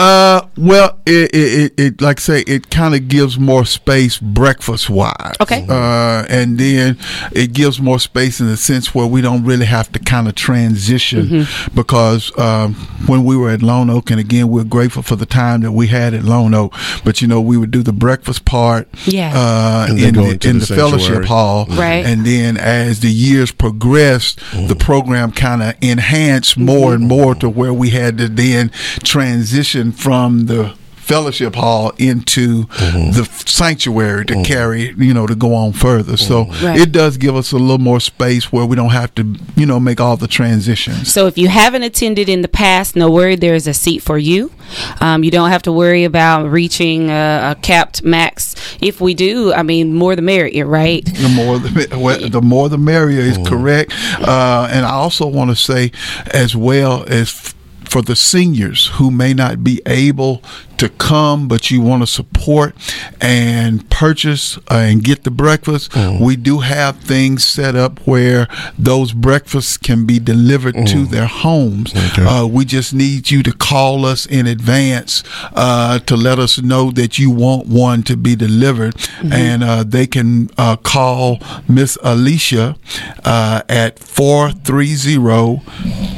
Uh, 0.00 0.46
well, 0.56 0.98
it, 1.04 1.34
it, 1.34 1.34
it, 1.34 1.80
it 1.80 2.00
like 2.00 2.18
I 2.18 2.22
say, 2.22 2.40
it 2.46 2.70
kind 2.70 2.94
of 2.94 3.08
gives 3.08 3.38
more 3.38 3.66
space 3.66 4.18
breakfast 4.18 4.88
wise. 4.88 5.34
Okay. 5.40 5.66
Uh, 5.68 6.24
and 6.28 6.58
then 6.58 6.96
it 7.32 7.52
gives 7.52 7.80
more 7.80 7.98
space 7.98 8.40
in 8.40 8.46
the 8.46 8.56
sense 8.56 8.94
where 8.94 9.06
we 9.06 9.20
don't 9.20 9.44
really 9.44 9.66
have 9.66 9.92
to 9.92 9.98
kind 9.98 10.26
of 10.28 10.34
transition 10.34 11.20
Mm-hmm. 11.20 11.74
because 11.74 12.36
um, 12.38 12.74
when 13.06 13.24
we 13.24 13.36
were 13.36 13.50
at 13.50 13.62
Lone 13.62 13.90
Oak, 13.90 14.10
and 14.10 14.18
again, 14.18 14.48
we're 14.48 14.64
grateful 14.64 15.02
for 15.02 15.16
the 15.16 15.26
time 15.26 15.60
that 15.62 15.72
we 15.72 15.88
had 15.88 16.14
at 16.14 16.24
Lone 16.24 16.54
Oak, 16.54 16.74
but 17.04 17.20
you 17.20 17.28
know, 17.28 17.40
we 17.40 17.56
would 17.56 17.70
do 17.70 17.82
the 17.82 17.92
breakfast 17.92 18.44
part. 18.44 18.88
Yeah. 19.04 19.32
Uh, 19.34 19.86
in 19.90 20.14
the, 20.14 20.38
in 20.48 20.58
the 20.58 20.66
the, 20.66 20.74
fellowship 20.74 21.24
hall. 21.24 21.66
Right. 21.66 22.04
And 22.06 22.24
then 22.24 22.56
as 22.56 23.00
the 23.00 23.10
years 23.10 23.52
progressed, 23.52 24.40
the 24.52 24.76
program 24.76 25.32
kind 25.32 25.62
of 25.62 25.74
enhanced 25.82 26.56
more 26.56 26.94
and 26.94 27.06
more 27.06 27.34
to 27.36 27.48
where 27.48 27.72
we 27.72 27.90
had 27.90 28.18
to 28.18 28.28
then 28.28 28.70
transition 29.04 29.89
from 29.92 30.46
the 30.46 30.74
fellowship 30.94 31.56
hall 31.56 31.90
into 31.98 32.66
the 32.78 33.28
sanctuary 33.44 34.24
to 34.24 34.40
carry, 34.44 34.94
you 34.96 35.12
know, 35.12 35.26
to 35.26 35.34
go 35.34 35.54
on 35.54 35.72
further. 35.72 36.16
So 36.16 36.44
Right. 36.62 36.78
it 36.78 36.92
does 36.92 37.16
give 37.16 37.34
us 37.34 37.50
a 37.50 37.56
little 37.56 37.78
more 37.78 37.98
space 37.98 38.52
where 38.52 38.64
we 38.64 38.76
don't 38.76 38.90
have 38.90 39.12
to, 39.16 39.34
you 39.56 39.66
know, 39.66 39.80
make 39.80 40.00
all 40.00 40.16
the 40.16 40.28
transitions. 40.28 41.12
So 41.12 41.26
if 41.26 41.36
you 41.36 41.48
haven't 41.48 41.82
attended 41.82 42.28
in 42.28 42.42
the 42.42 42.48
past, 42.48 42.94
no 42.94 43.10
worry, 43.10 43.34
there 43.34 43.56
is 43.56 43.66
a 43.66 43.74
seat 43.74 44.02
for 44.02 44.18
you. 44.18 44.52
Um, 45.00 45.24
you 45.24 45.32
don't 45.32 45.50
have 45.50 45.62
to 45.62 45.72
worry 45.72 46.04
about 46.04 46.48
reaching 46.48 47.10
a, 47.10 47.56
a 47.56 47.60
capped 47.60 48.04
max. 48.04 48.54
If 48.80 49.00
we 49.00 49.12
do, 49.14 49.52
I 49.52 49.64
mean, 49.64 49.94
more 49.94 50.14
the 50.14 50.22
merrier, 50.22 50.64
right? 50.64 51.04
The 51.04 51.28
more 51.28 51.58
the, 51.58 51.98
well, 51.98 52.28
the 52.28 52.40
more 52.42 52.68
the 52.68 52.78
merrier 52.78 53.22
is 53.22 53.36
correct. 53.48 53.92
Uh, 54.20 54.68
and 54.70 54.86
I 54.86 54.90
also 54.92 55.26
want 55.26 55.50
to 55.50 55.56
say, 55.56 55.90
as 56.32 56.54
well 56.54 57.02
as 57.08 57.22
f- 57.30 57.54
for 57.90 58.02
the 58.02 58.14
seniors 58.14 58.86
who 58.94 59.10
may 59.10 59.34
not 59.34 59.64
be 59.64 59.82
able 59.84 60.42
to 60.80 60.88
come, 60.88 61.46
but 61.46 61.70
you 61.70 61.80
want 61.82 62.02
to 62.02 62.06
support 62.06 62.74
and 63.20 63.88
purchase 63.90 64.56
uh, 64.56 64.60
and 64.88 65.04
get 65.04 65.24
the 65.24 65.30
breakfast, 65.30 65.92
we 66.20 66.36
do 66.36 66.60
have 66.60 66.96
things 67.00 67.44
set 67.44 67.76
up 67.76 67.98
where 68.06 68.48
those 68.78 69.12
breakfasts 69.12 69.76
can 69.76 70.06
be 70.06 70.18
delivered 70.18 70.74
to 70.86 71.04
their 71.04 71.26
homes. 71.26 71.92
Uh, 72.18 72.46
we 72.46 72.64
just 72.64 72.94
need 72.94 73.30
you 73.30 73.42
to 73.42 73.52
call 73.52 74.06
us 74.06 74.24
in 74.24 74.46
advance 74.46 75.22
uh, 75.52 75.98
to 76.00 76.16
let 76.16 76.38
us 76.38 76.58
know 76.62 76.90
that 76.90 77.18
you 77.18 77.30
want 77.30 77.66
one 77.66 78.02
to 78.04 78.16
be 78.16 78.34
delivered, 78.34 78.94
and 79.32 79.62
uh, 79.62 79.84
they 79.84 80.06
can 80.06 80.48
uh, 80.56 80.76
call 80.76 81.38
Miss 81.68 81.98
Alicia 82.02 82.76
uh, 83.24 83.62
at 83.68 83.98
430 83.98 85.60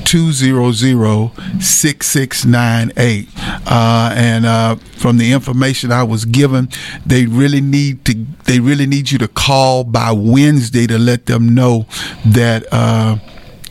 200 0.05 1.63
6698. 1.63 3.29
Uh, 3.67 4.13
and 4.17 4.45
uh, 4.53 4.75
from 4.97 5.17
the 5.19 5.33
information 5.33 5.91
I 5.93 6.03
was 6.03 6.25
given, 6.25 6.69
they 7.07 7.27
really 7.27 7.61
need 7.61 8.05
to 8.05 8.15
they 8.45 8.61
really 8.61 8.87
need 8.87 9.11
you 9.11 9.19
to 9.19 9.29
call 9.29 9.85
by 9.85 10.13
Wednesday 10.13 10.87
to 10.87 10.99
let 10.99 11.27
them 11.27 11.55
know 11.55 11.87
that 12.27 12.67
uh, 12.71 13.17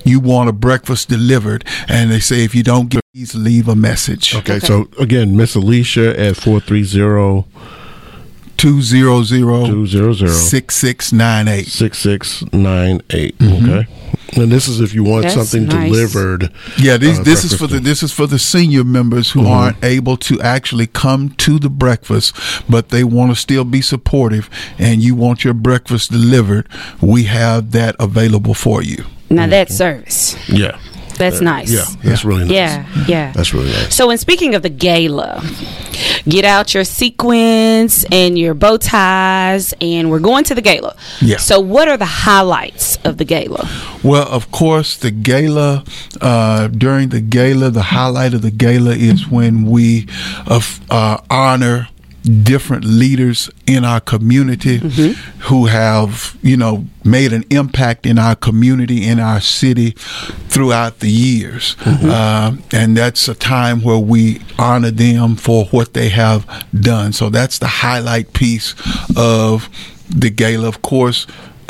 you 0.03 0.19
want 0.19 0.49
a 0.49 0.53
breakfast 0.53 1.09
delivered. 1.09 1.65
And 1.87 2.11
they 2.11 2.19
say 2.19 2.43
if 2.43 2.55
you 2.55 2.63
don't 2.63 2.89
get, 2.89 3.01
please 3.13 3.35
leave 3.35 3.67
a 3.67 3.75
message. 3.75 4.35
Okay, 4.35 4.59
so 4.59 4.87
again, 4.99 5.37
Miss 5.37 5.55
Alicia 5.55 6.19
at 6.19 6.35
430 6.37 7.45
200 8.57 9.29
200 9.29 10.29
6698. 10.29 11.67
6698. 11.67 13.37
Mm-hmm. 13.37 13.69
Okay. 13.69 13.87
And 14.33 14.51
this 14.51 14.67
is 14.67 14.79
if 14.79 14.93
you 14.93 15.03
want 15.03 15.23
That's 15.23 15.35
something 15.35 15.67
nice. 15.67 15.91
delivered. 15.91 16.51
Yeah, 16.77 16.97
this 16.97 17.19
uh, 17.19 17.23
this 17.23 17.43
is 17.43 17.53
for 17.53 17.67
the 17.67 17.79
this 17.79 18.01
is 18.01 18.13
for 18.13 18.27
the 18.27 18.39
senior 18.39 18.83
members 18.83 19.31
who 19.31 19.45
aren't 19.45 19.83
able 19.83 20.17
to 20.17 20.39
actually 20.41 20.87
come 20.87 21.31
to 21.31 21.59
the 21.59 21.69
breakfast, 21.69 22.35
but 22.69 22.89
they 22.89 23.03
want 23.03 23.31
to 23.31 23.35
still 23.35 23.65
be 23.65 23.81
supportive, 23.81 24.49
and 24.77 25.01
you 25.01 25.15
want 25.15 25.43
your 25.43 25.53
breakfast 25.53 26.11
delivered. 26.11 26.67
We 27.01 27.25
have 27.25 27.71
that 27.71 27.95
available 27.99 28.53
for 28.53 28.81
you. 28.81 29.03
Now 29.29 29.47
that's 29.47 29.75
service. 29.75 30.37
Yeah. 30.49 30.79
That's 31.17 31.41
nice. 31.41 31.71
Yeah, 31.71 31.85
that's 32.03 32.25
really 32.25 32.45
nice. 32.45 32.51
Yeah, 32.51 33.05
yeah. 33.07 33.31
That's 33.33 33.53
really 33.53 33.71
nice. 33.71 33.93
So, 33.93 34.09
in 34.09 34.17
speaking 34.17 34.55
of 34.55 34.63
the 34.63 34.69
gala, 34.69 35.39
get 36.27 36.45
out 36.45 36.73
your 36.73 36.83
sequins 36.83 38.05
and 38.11 38.37
your 38.37 38.53
bow 38.53 38.77
ties, 38.77 39.73
and 39.81 40.09
we're 40.09 40.19
going 40.19 40.43
to 40.45 40.55
the 40.55 40.61
gala. 40.61 40.95
Yeah. 41.21 41.37
So, 41.37 41.59
what 41.59 41.87
are 41.87 41.97
the 41.97 42.05
highlights 42.05 42.97
of 42.97 43.17
the 43.17 43.25
gala? 43.25 43.69
Well, 44.03 44.27
of 44.27 44.51
course, 44.51 44.97
the 44.97 45.11
gala, 45.11 45.83
uh, 46.19 46.67
during 46.67 47.09
the 47.09 47.21
gala, 47.21 47.69
the 47.69 47.83
highlight 47.83 48.33
of 48.33 48.41
the 48.41 48.51
gala 48.51 48.91
is 48.91 49.27
when 49.27 49.65
we 49.65 50.07
uh, 50.47 50.61
uh, 50.89 51.17
honor 51.29 51.89
different 52.23 52.85
leaders 52.85 53.49
in 53.65 53.83
our 53.83 53.99
community 53.99 54.77
who 55.39 55.65
have, 55.65 56.37
you 56.41 56.55
know, 56.55 56.85
made 57.03 57.33
an 57.33 57.43
impact 57.49 58.05
in 58.05 58.19
our 58.19 58.35
community, 58.35 59.07
in 59.07 59.19
our 59.19 59.41
city 59.41 59.91
throughout 60.49 60.99
the 60.99 61.09
years. 61.09 61.75
Uh, 61.85 62.55
and 62.71 62.95
that's 62.95 63.27
a 63.27 63.33
time 63.35 63.81
where 63.81 63.97
we 63.97 64.39
honor 64.59 64.91
them 64.91 65.35
for 65.35 65.65
what 65.65 65.93
they 65.93 66.09
have 66.09 66.45
done. 66.79 67.11
So 67.13 67.29
that's 67.29 67.57
the 67.57 67.67
highlight 67.67 68.33
piece 68.33 68.75
of 69.17 69.67
the 70.09 70.29
gala. 70.29 70.67
Of 70.67 70.81
course, 70.83 71.25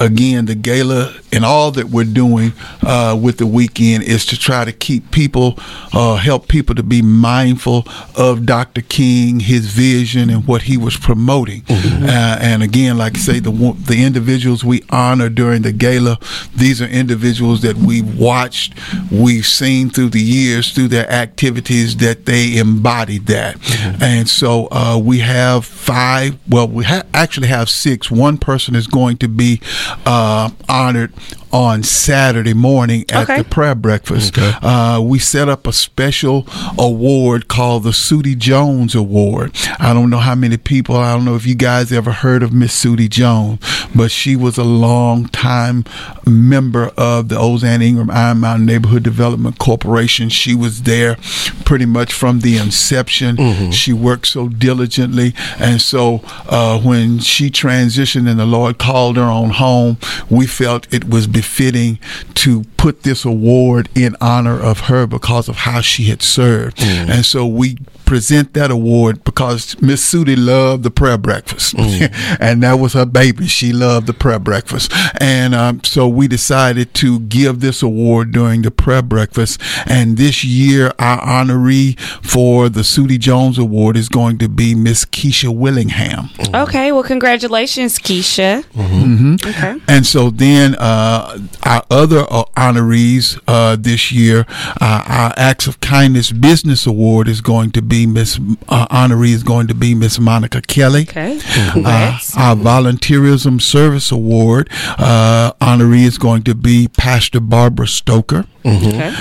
again, 0.05 0.45
the 0.45 0.55
gala 0.55 1.13
and 1.31 1.45
all 1.45 1.71
that 1.71 1.87
we're 1.87 2.03
doing 2.03 2.51
uh, 2.83 3.17
with 3.21 3.37
the 3.37 3.45
weekend 3.47 4.03
is 4.03 4.25
to 4.25 4.37
try 4.37 4.65
to 4.65 4.71
keep 4.71 5.11
people, 5.11 5.57
uh, 5.93 6.15
help 6.15 6.47
people 6.47 6.75
to 6.75 6.83
be 6.83 7.01
mindful 7.01 7.85
of 8.15 8.45
Dr. 8.45 8.81
King, 8.81 9.39
his 9.39 9.67
vision, 9.67 10.29
and 10.29 10.45
what 10.47 10.63
he 10.63 10.77
was 10.77 10.97
promoting. 10.97 11.63
Uh, 11.69 12.37
and 12.41 12.63
again, 12.63 12.97
like 12.97 13.15
I 13.15 13.19
say, 13.19 13.39
the 13.39 13.51
the 13.85 14.03
individuals 14.03 14.63
we 14.63 14.83
honor 14.89 15.29
during 15.29 15.61
the 15.61 15.71
gala, 15.71 16.17
these 16.55 16.81
are 16.81 16.87
individuals 16.87 17.61
that 17.61 17.77
we've 17.77 18.17
watched, 18.19 18.73
we've 19.11 19.45
seen 19.45 19.89
through 19.89 20.09
the 20.09 20.21
years, 20.21 20.71
through 20.73 20.87
their 20.89 21.09
activities, 21.09 21.97
that 21.97 22.25
they 22.25 22.57
embodied 22.57 23.27
that. 23.27 23.55
And 24.01 24.27
so 24.27 24.67
uh, 24.71 24.99
we 25.01 25.19
have 25.19 25.65
five, 25.65 26.37
well, 26.49 26.67
we 26.67 26.83
ha- 26.85 27.03
actually 27.13 27.47
have 27.47 27.69
six. 27.69 28.09
One 28.11 28.37
person 28.37 28.75
is 28.75 28.87
going 28.87 29.17
to 29.17 29.27
be 29.27 29.61
uh, 30.06 30.49
honored 30.69 31.13
on 31.53 31.83
Saturday 31.83 32.53
morning 32.53 33.05
at 33.09 33.23
Okay. 33.29 33.37
the 33.39 33.43
prayer 33.43 33.75
breakfast. 33.75 34.37
Uh, 34.37 34.99
we 35.03 35.19
set 35.19 35.49
up 35.49 35.67
a 35.67 35.73
special 35.73 36.47
award 36.77 37.47
called 37.47 37.83
the 37.83 37.89
Sudie 37.91 38.37
Jones 38.37 38.95
Award. 38.95 39.51
I 39.79 39.93
don't 39.93 40.09
know 40.09 40.19
how 40.19 40.35
many 40.35 40.57
people, 40.57 40.95
I 40.97 41.13
don't 41.13 41.25
know 41.25 41.35
if 41.35 41.45
you 41.45 41.55
guys 41.55 41.91
ever 41.91 42.11
heard 42.11 42.43
of 42.43 42.53
Miss 42.53 42.73
Sudie 42.73 43.09
Jones, 43.09 43.59
but 43.93 44.11
she 44.11 44.35
was 44.35 44.57
a 44.57 44.63
long 44.63 45.27
time 45.27 45.83
member 46.25 46.91
of 46.97 47.27
the 47.29 47.35
Ozan 47.35 47.81
Ingram 47.83 48.09
Iron 48.09 48.39
Mountain 48.39 48.65
Neighborhood 48.65 49.03
Development 49.03 49.57
Corporation. 49.57 50.29
She 50.29 50.55
was 50.55 50.83
there 50.83 51.17
pretty 51.65 51.85
much 51.85 52.13
from 52.13 52.39
the 52.41 52.57
inception. 52.57 53.71
She 53.71 53.91
worked 53.93 54.27
so 54.27 54.47
diligently. 54.47 55.33
And 55.59 55.81
so 55.81 56.21
uh, 56.47 56.79
when 56.79 57.19
she 57.19 57.49
transitioned 57.49 58.29
and 58.29 58.39
the 58.39 58.45
Lord 58.45 58.77
called 58.77 59.17
her 59.17 59.23
on 59.23 59.51
home, 59.51 59.97
we 60.29 60.47
felt 60.47 60.91
it 60.93 61.09
was 61.09 61.27
befitting 61.41 61.97
to 62.36 62.63
put 62.77 63.01
this 63.01 63.25
award 63.25 63.89
in 63.95 64.15
honor 64.21 64.62
of 64.62 64.82
her 64.82 65.08
because 65.08 65.49
of 65.49 65.56
how 65.56 65.82
she 65.82 66.04
had 66.04 66.21
served. 66.21 66.77
Mm. 66.77 67.10
And 67.10 67.25
so 67.25 67.47
we 67.47 67.77
present 68.12 68.54
that 68.54 68.69
award 68.69 69.24
because 69.24 69.82
Miss 69.82 70.04
Sudie 70.04 70.36
loved 70.38 70.84
the 70.84 70.91
prayer 70.91 71.17
breakfast, 71.17 71.74
and 72.41 72.62
that 72.62 72.74
was 72.74 72.91
her 72.91 73.06
baby. 73.06 73.47
She 73.47 73.71
loved 73.71 74.06
the 74.06 74.13
prayer 74.13 74.38
breakfast, 74.38 74.91
and 75.21 75.56
um, 75.56 75.82
so 75.86 76.10
we 76.10 76.28
decided 76.28 76.93
to 76.95 77.21
give 77.21 77.62
this 77.62 77.82
award 77.82 78.34
during 78.34 78.63
the 78.63 78.71
prayer 78.71 79.02
breakfast. 79.02 79.62
And 79.86 80.17
this 80.17 80.43
year, 80.43 80.91
our 81.00 81.21
honoree 81.21 81.97
for 82.21 82.67
the 82.67 82.82
Sudie 82.82 83.17
Jones 83.17 83.58
Award 83.58 83.95
is 83.95 84.10
going 84.10 84.38
to 84.39 84.50
be 84.50 84.76
Miss 84.76 85.06
Keisha 85.06 85.56
Willingham. 85.56 86.32
Okay, 86.54 86.91
well, 86.91 87.04
congratulations, 87.04 87.97
Keisha. 87.97 88.65
hmm 88.76 89.36
Okay. 89.36 89.78
And 89.88 90.06
so 90.06 90.30
then 90.32 90.76
uh, 90.76 91.39
our 91.63 91.84
other 91.89 92.26
uh, 92.30 92.43
honorees 92.58 93.39
uh, 93.47 93.78
this 93.80 94.12
year, 94.12 94.45
uh, 94.82 95.04
our 95.08 95.34
Acts 95.38 95.65
of 95.67 95.80
Kindness 95.80 96.34
Business 96.34 96.86
Award 96.86 97.30
is 97.30 97.39
going 97.39 97.71
to 97.71 97.82
be 97.82 98.00
Miss 98.05 98.37
uh, 98.69 98.87
honoree 98.87 99.33
is 99.33 99.43
going 99.43 99.67
to 99.67 99.73
be 99.75 99.93
Miss 99.95 100.19
Monica 100.19 100.61
Kelly. 100.61 101.03
Okay. 101.03 101.39
Uh, 101.39 101.71
Congrats. 101.73 102.37
our 102.37 102.55
Volunteerism 102.55 103.61
Service 103.61 104.11
Award 104.11 104.69
uh, 104.97 105.53
honoree 105.61 106.03
is 106.05 106.17
going 106.17 106.43
to 106.43 106.55
be 106.55 106.87
Pastor 106.87 107.39
Barbara 107.39 107.87
Stoker. 107.87 108.45
Okay. 108.65 109.13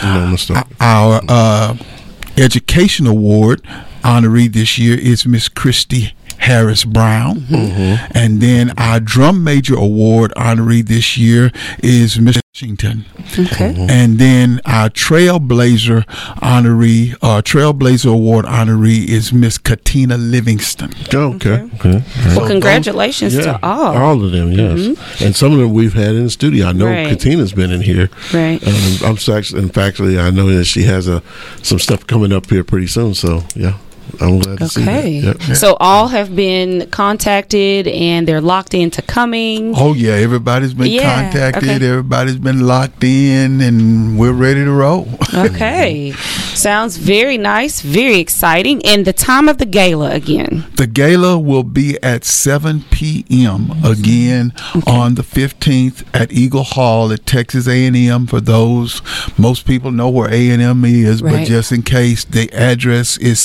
Our 0.80 1.20
uh, 1.28 1.76
Education 2.36 3.06
Award 3.06 3.62
honoree 4.02 4.52
this 4.52 4.78
year 4.78 4.98
is 4.98 5.26
Miss 5.26 5.48
Christy 5.48 6.14
Harris 6.40 6.84
Brown. 6.84 7.44
And 8.12 8.40
then 8.40 8.72
our 8.78 8.98
Drum 9.00 9.44
Major 9.44 9.76
Award 9.76 10.32
honoree 10.36 10.86
this 10.86 11.16
year 11.18 11.52
is 11.82 12.18
Miss 12.18 12.40
Washington. 12.54 13.04
Okay. 13.38 13.74
And 13.88 14.18
then 14.18 14.60
our 14.64 14.88
Trailblazer 14.88 16.04
honoree, 16.42 17.14
uh, 17.22 17.42
Trailblazer 17.42 18.12
Award 18.12 18.46
honoree 18.46 19.06
is 19.06 19.32
Miss 19.32 19.58
Katina 19.58 20.16
Livingston. 20.16 20.92
Okay. 21.12 21.68
okay. 21.74 22.02
Well, 22.36 22.46
congratulations 22.46 23.34
Yeah, 23.36 23.42
to 23.42 23.58
all. 23.62 23.96
All 23.96 24.24
of 24.24 24.32
them, 24.32 24.52
yes. 24.52 25.20
And 25.22 25.36
some 25.36 25.52
of 25.52 25.58
them 25.58 25.72
we've 25.74 25.94
had 25.94 26.14
in 26.14 26.24
the 26.24 26.30
studio. 26.30 26.66
I 26.66 26.72
know 26.72 26.86
Right. 26.86 27.08
Katina's 27.08 27.52
been 27.52 27.70
in 27.70 27.82
here. 27.82 28.08
Right. 28.32 28.60
Um, 28.66 29.10
I'm 29.10 29.18
actually, 29.36 29.62
in 29.62 29.68
fact, 29.68 30.00
I 30.00 30.30
know 30.30 30.46
that 30.54 30.64
she 30.64 30.82
has 30.84 31.06
a 31.06 31.22
some 31.62 31.78
stuff 31.78 32.06
coming 32.06 32.32
up 32.32 32.48
here 32.48 32.64
pretty 32.64 32.86
soon. 32.86 33.14
So 33.14 33.44
yeah, 33.54 33.76
I'm 34.20 34.38
glad 34.40 34.58
to 34.58 34.68
see 34.68 34.84
that. 34.84 34.98
Okay. 34.98 35.10
Yep. 35.20 35.42
So 35.56 35.76
all 35.80 36.08
have 36.08 36.34
been 36.34 36.88
contacted 36.90 37.86
and 37.88 38.26
they're 38.26 38.40
locked 38.40 38.74
into 38.74 39.02
coming. 39.02 39.74
Oh 39.76 39.94
yeah, 39.94 40.12
everybody's 40.12 40.74
been 40.74 40.88
Yeah, 40.90 41.30
contacted. 41.30 41.70
okay. 41.70 41.86
Everybody's 41.88 42.36
been 42.38 42.66
locked 42.66 43.02
in, 43.04 43.60
and 43.60 44.18
we're 44.18 44.32
ready 44.32 44.64
to 44.64 44.70
roll. 44.72 45.08
Okay. 45.32 46.12
Sounds 46.54 46.96
very 46.96 47.38
nice, 47.38 47.80
very 47.80 48.18
exciting. 48.18 48.84
And 48.84 49.06
the 49.06 49.12
time 49.12 49.48
of 49.48 49.58
the 49.58 49.64
gala 49.64 50.10
again. 50.10 50.64
The 50.74 50.86
gala 50.88 51.38
will 51.38 51.62
be 51.62 51.96
at 52.02 52.24
7 52.24 52.82
p.m. 52.90 53.70
again 53.84 54.52
on 54.86 55.14
the 55.14 55.22
15th 55.22 56.04
at 56.12 56.32
Eagle 56.32 56.64
Hall 56.64 57.12
at 57.12 57.24
Texas 57.26 57.68
A&M. 57.68 58.26
For 58.26 58.40
those, 58.40 59.02
most 59.38 59.66
people 59.66 59.90
know 59.92 60.08
where 60.10 60.28
A&M 60.28 60.84
is, 60.84 61.22
but 61.22 61.44
just 61.44 61.70
in 61.72 61.82
case, 61.82 62.24
the 62.24 62.52
address 62.52 63.16
is 63.18 63.40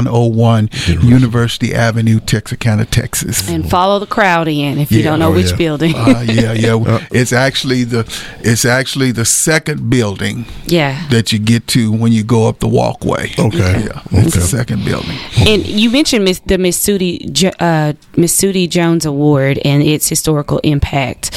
7101 0.00 0.70
University 1.06 1.74
Avenue, 1.74 2.20
Texarkana, 2.20 2.84
Texas. 2.86 3.48
And 3.48 3.68
follow 3.68 3.98
the 3.98 4.06
crowd 4.06 4.48
in 4.48 4.78
if 4.78 4.90
you 4.90 5.02
don't 5.02 5.18
know 5.18 5.32
Oh, 5.32 5.34
which 5.34 5.50
yeah. 5.50 5.56
building. 5.56 5.94
Uh, 5.94 6.24
yeah, 6.26 6.52
yeah. 6.52 7.06
It's 7.10 7.32
actually 7.32 7.84
the 7.84 8.00
it's 8.40 8.64
actually 8.64 9.12
the 9.12 9.24
second 9.24 9.88
building 9.88 10.46
yeah. 10.66 11.06
that 11.08 11.32
you 11.32 11.38
get 11.38 11.66
to 11.68 11.92
when 11.92 12.12
you 12.12 12.24
go 12.24 12.48
up 12.48 12.58
the 12.58 12.68
walkway. 12.68 13.30
Okay. 13.38 13.84
Yeah, 13.86 14.02
it's 14.10 14.34
the 14.34 14.40
second 14.40 14.84
building. 14.84 15.16
And 15.46 15.64
you 15.66 15.90
mentioned 15.90 16.24
Miss, 16.24 16.40
the 16.40 16.58
Miss 16.58 16.78
Sudie, 16.84 17.52
uh, 17.60 17.92
Miss 18.16 18.36
Sudie 18.40 18.68
Jones 18.68 19.06
Award 19.06 19.58
and 19.64 19.82
its 19.82 20.08
historical 20.08 20.58
impact 20.58 21.30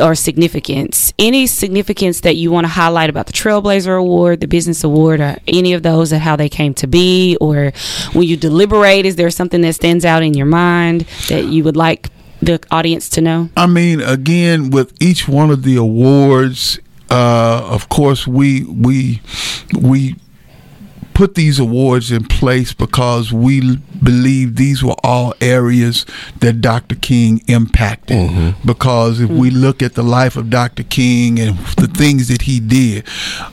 or 0.00 0.14
significance. 0.14 1.12
Any 1.18 1.46
significance 1.46 2.20
that 2.20 2.36
you 2.36 2.50
want 2.50 2.64
to 2.64 2.68
highlight 2.72 3.10
about 3.10 3.26
the 3.26 3.32
Trailblazer 3.32 3.98
Award, 3.98 4.40
the 4.40 4.46
Business 4.46 4.84
Award, 4.84 5.20
or 5.20 5.36
any 5.48 5.72
of 5.72 5.82
those 5.82 6.12
and 6.12 6.22
how 6.22 6.36
they 6.36 6.48
came 6.48 6.74
to 6.74 6.86
be? 6.86 7.36
Or 7.40 7.72
when 8.12 8.26
you 8.26 8.36
deliberate, 8.36 9.06
is 9.06 9.16
there 9.16 9.30
something 9.30 9.60
that 9.62 9.74
stands 9.74 10.04
out 10.04 10.22
in 10.22 10.34
your 10.34 10.46
mind 10.46 11.02
that 11.28 11.44
you 11.46 11.64
would 11.64 11.76
like 11.76 12.08
the 12.40 12.60
audience 12.70 13.08
to 13.10 13.20
know? 13.20 13.48
I 13.56 13.66
mean, 13.66 14.00
again, 14.00 14.70
with 14.70 14.92
each 15.00 15.28
one 15.28 15.50
of 15.50 15.62
the 15.62 15.76
awards, 15.76 16.78
uh, 17.10 17.68
of 17.70 17.88
course, 17.88 18.26
we 18.26 18.64
we 18.64 19.20
we 19.78 20.16
put 21.22 21.36
these 21.36 21.60
awards 21.60 22.10
in 22.10 22.24
place 22.24 22.72
because 22.72 23.32
we 23.32 23.76
believe 24.02 24.56
these 24.56 24.82
were 24.82 24.96
all 25.04 25.32
areas 25.40 26.04
that 26.40 26.60
Dr. 26.60 26.96
King 26.96 27.40
impacted. 27.46 28.16
Mm-hmm. 28.16 28.66
Because 28.66 29.20
if 29.20 29.30
we 29.30 29.48
look 29.50 29.84
at 29.84 29.94
the 29.94 30.02
life 30.02 30.36
of 30.36 30.50
Dr. 30.50 30.82
King 30.82 31.38
and 31.38 31.56
the 31.76 31.86
things 31.86 32.26
that 32.26 32.42
he 32.42 32.58
did, 32.58 33.06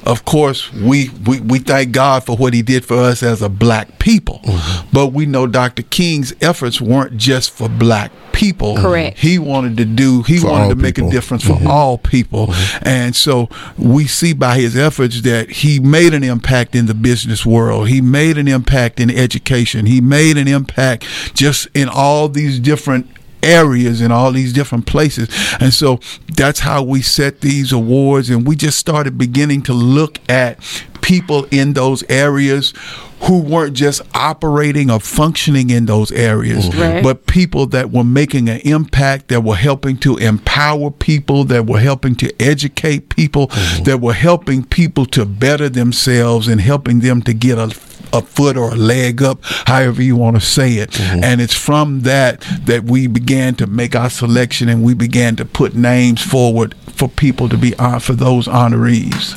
of 0.03 0.25
course, 0.25 0.73
we, 0.73 1.11
we, 1.27 1.41
we 1.41 1.59
thank 1.59 1.91
God 1.91 2.23
for 2.23 2.35
what 2.35 2.55
he 2.55 2.63
did 2.63 2.85
for 2.85 2.97
us 2.97 3.21
as 3.21 3.43
a 3.43 3.49
black 3.49 3.99
people. 3.99 4.39
Mm-hmm. 4.45 4.89
But 4.91 5.13
we 5.13 5.27
know 5.27 5.45
Dr. 5.45 5.83
King's 5.83 6.33
efforts 6.41 6.81
weren't 6.81 7.17
just 7.17 7.51
for 7.51 7.69
black 7.69 8.11
people. 8.39 8.77
Correct. 8.77 9.19
He 9.19 9.37
wanted 9.37 9.77
to 9.77 9.85
do, 9.85 10.23
he 10.23 10.37
For 10.37 10.49
wanted 10.49 10.69
to 10.69 10.75
make 10.75 10.95
people. 10.95 11.09
a 11.09 11.11
difference 11.11 11.43
for 11.43 11.53
mm-hmm. 11.53 11.67
all 11.67 11.97
people. 11.97 12.53
And 12.81 13.15
so 13.15 13.49
we 13.77 14.07
see 14.07 14.33
by 14.33 14.55
his 14.55 14.77
efforts 14.77 15.21
that 15.23 15.49
he 15.49 15.79
made 15.79 16.13
an 16.13 16.23
impact 16.23 16.73
in 16.73 16.85
the 16.85 16.93
business 16.93 17.45
world. 17.45 17.58
He 17.83 18.01
made 18.01 18.37
an 18.37 18.47
impact 18.47 18.99
in 18.99 19.09
education. 19.09 19.85
He 19.85 20.01
made 20.01 20.37
an 20.37 20.47
impact 20.47 21.05
just 21.33 21.67
in 21.73 21.89
all 21.89 22.29
these 22.29 22.59
different 22.59 23.07
areas 23.43 24.01
in 24.01 24.11
all 24.11 24.31
these 24.31 24.53
different 24.53 24.85
places. 24.85 25.29
And 25.59 25.73
so 25.73 25.99
that's 26.35 26.59
how 26.59 26.83
we 26.83 27.01
set 27.01 27.41
these 27.41 27.71
awards 27.71 28.29
and 28.29 28.47
we 28.47 28.55
just 28.55 28.77
started 28.77 29.17
beginning 29.17 29.61
to 29.63 29.73
look 29.73 30.19
at 30.29 30.59
people 31.01 31.45
in 31.51 31.73
those 31.73 32.03
areas 32.09 32.73
who 33.21 33.41
weren't 33.41 33.73
just 33.73 34.01
operating 34.15 34.89
or 34.89 34.99
functioning 34.99 35.69
in 35.69 35.85
those 35.85 36.11
areas, 36.11 36.69
mm-hmm. 36.69 36.79
Right. 36.79 37.03
but 37.03 37.25
people 37.25 37.65
that 37.67 37.91
were 37.91 38.03
making 38.03 38.47
an 38.47 38.61
impact, 38.61 39.27
that 39.27 39.41
were 39.41 39.57
helping 39.57 39.97
to 39.97 40.17
empower 40.17 40.89
people, 40.89 41.43
that 41.45 41.65
were 41.65 41.79
helping 41.79 42.15
to 42.15 42.41
educate 42.41 43.09
people, 43.09 43.47
mm-hmm. 43.47 43.83
that 43.83 43.99
were 43.99 44.13
helping 44.13 44.63
people 44.63 45.05
to 45.07 45.25
better 45.25 45.67
themselves 45.67 46.47
and 46.47 46.61
helping 46.61 46.99
them 46.99 47.21
to 47.23 47.33
get 47.33 47.57
a 47.57 47.77
a 48.13 48.21
foot 48.21 48.57
or 48.57 48.71
a 48.71 48.75
leg 48.75 49.21
up, 49.21 49.39
however 49.43 50.01
you 50.01 50.15
want 50.15 50.35
to 50.35 50.41
say 50.41 50.75
it. 50.75 50.91
Mm-hmm. 50.91 51.23
And 51.23 51.41
it's 51.41 51.53
from 51.53 52.01
that 52.01 52.41
that 52.65 52.85
we 52.85 53.07
began 53.07 53.55
to 53.55 53.67
make 53.67 53.95
our 53.95 54.09
selection 54.09 54.69
and 54.69 54.83
we 54.83 54.93
began 54.93 55.35
to 55.35 55.45
put 55.45 55.75
names 55.75 56.21
forward 56.21 56.75
for 56.87 57.07
people 57.07 57.49
to 57.49 57.57
be 57.57 57.71
hon- 57.71 57.99
for 57.99 58.13
those 58.13 58.47
honorees. 58.47 59.35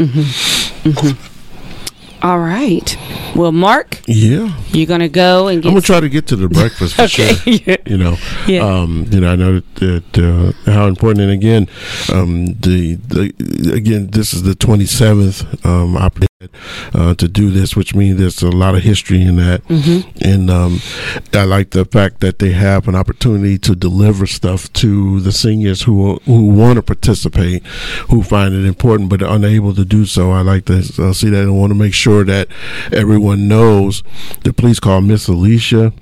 All 2.23 2.39
right. 2.39 2.97
Well, 3.35 3.51
Mark, 3.51 4.01
Yeah. 4.07 4.55
you're 4.73 4.87
going 4.87 5.01
to 5.01 5.09
go 5.09 5.49
and 5.49 5.61
get. 5.61 5.69
I'm 5.69 5.75
gonna 5.75 5.83
try 5.83 5.99
to 5.99 6.09
get 6.09 6.29
to 6.29 6.37
the 6.37 6.49
breakfast 6.49 6.95
for 6.95 7.03
Okay. 7.11 7.35
sure. 7.35 7.77
You 7.85 7.99
know, 7.99 8.17
Yeah. 8.47 8.61
um, 8.65 9.07
you 9.11 9.21
know, 9.21 9.33
I 9.33 9.37
know 9.37 9.55
that, 9.55 10.13
that 10.13 10.55
uh, 10.67 10.71
how 10.73 10.87
important. 10.87 11.23
And 11.23 11.33
again, 11.33 11.67
um, 12.13 12.47
the, 12.61 12.95
the 13.09 13.73
again, 13.75 14.09
this 14.13 14.33
is 14.35 14.45
the 14.45 14.55
27th 14.55 15.65
um, 15.67 15.97
opportunity 15.97 16.29
uh, 16.95 17.15
to 17.15 17.29
do 17.29 17.51
this, 17.51 17.77
which 17.77 17.95
means 17.95 18.19
there's 18.19 18.43
a 18.43 18.51
lot 18.51 18.75
of 18.75 18.83
history 18.83 19.23
in 19.23 19.37
that. 19.37 19.63
And 20.25 20.51
um, 20.51 20.81
I 21.33 21.45
like 21.45 21.71
the 21.71 21.85
fact 21.85 22.21
that 22.21 22.39
they 22.39 22.53
have 22.53 22.89
an 22.89 22.95
opportunity 22.95 23.59
to 23.59 23.75
deliver 23.75 24.27
stuff 24.27 24.73
to 24.75 25.21
the 25.21 25.33
seniors 25.33 25.83
who 25.83 26.17
who 26.27 26.49
want 26.49 26.77
to 26.77 26.83
participate, 26.83 27.65
who 28.11 28.23
find 28.23 28.55
it 28.55 28.65
important 28.67 29.09
but 29.11 29.23
are 29.23 29.35
unable 29.37 29.75
to 29.75 29.85
do 29.85 30.05
so. 30.05 30.31
I 30.31 30.41
like 30.43 30.67
to 30.67 30.79
uh, 30.79 31.13
see 31.13 31.31
that 31.31 31.43
and 31.43 31.59
want 31.59 31.71
to 31.71 31.79
make 31.79 31.95
sure 31.95 32.25
that 32.25 32.49
everyone 32.93 33.49
knows 33.49 34.03
to 34.45 34.53
please 34.53 34.81
call 34.81 35.01
Miss 35.01 35.29
Alicia 35.29 35.93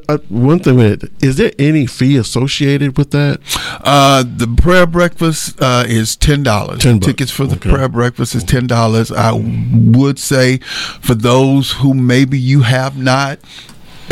uh, 0.08 0.18
one 0.28 0.58
thing, 0.60 0.76
with 0.76 1.04
it, 1.04 1.12
is 1.24 1.36
there 1.36 1.52
any 1.58 1.86
fee 1.86 2.16
associated 2.16 2.96
with 2.96 3.10
that? 3.10 3.40
Uh, 3.84 4.22
the 4.22 4.46
prayer 4.46 4.86
breakfast 4.86 5.60
uh, 5.60 5.84
is 5.86 6.16
ten 6.16 6.42
dollars. 6.42 6.80
10 6.80 6.96
bucks. 6.98 7.06
Tickets 7.06 7.30
for 7.30 7.46
the 7.46 7.56
Okay. 7.56 7.70
prayer 7.70 7.88
breakfast 7.88 8.34
is 8.34 8.44
ten 8.44 8.66
dollars. 8.66 9.10
I 9.12 9.32
would 9.32 10.18
say 10.18 10.58
for 11.00 11.14
those 11.14 11.72
who 11.72 11.94
maybe 11.94 12.38
you 12.38 12.62
have 12.62 12.96
not 12.96 13.38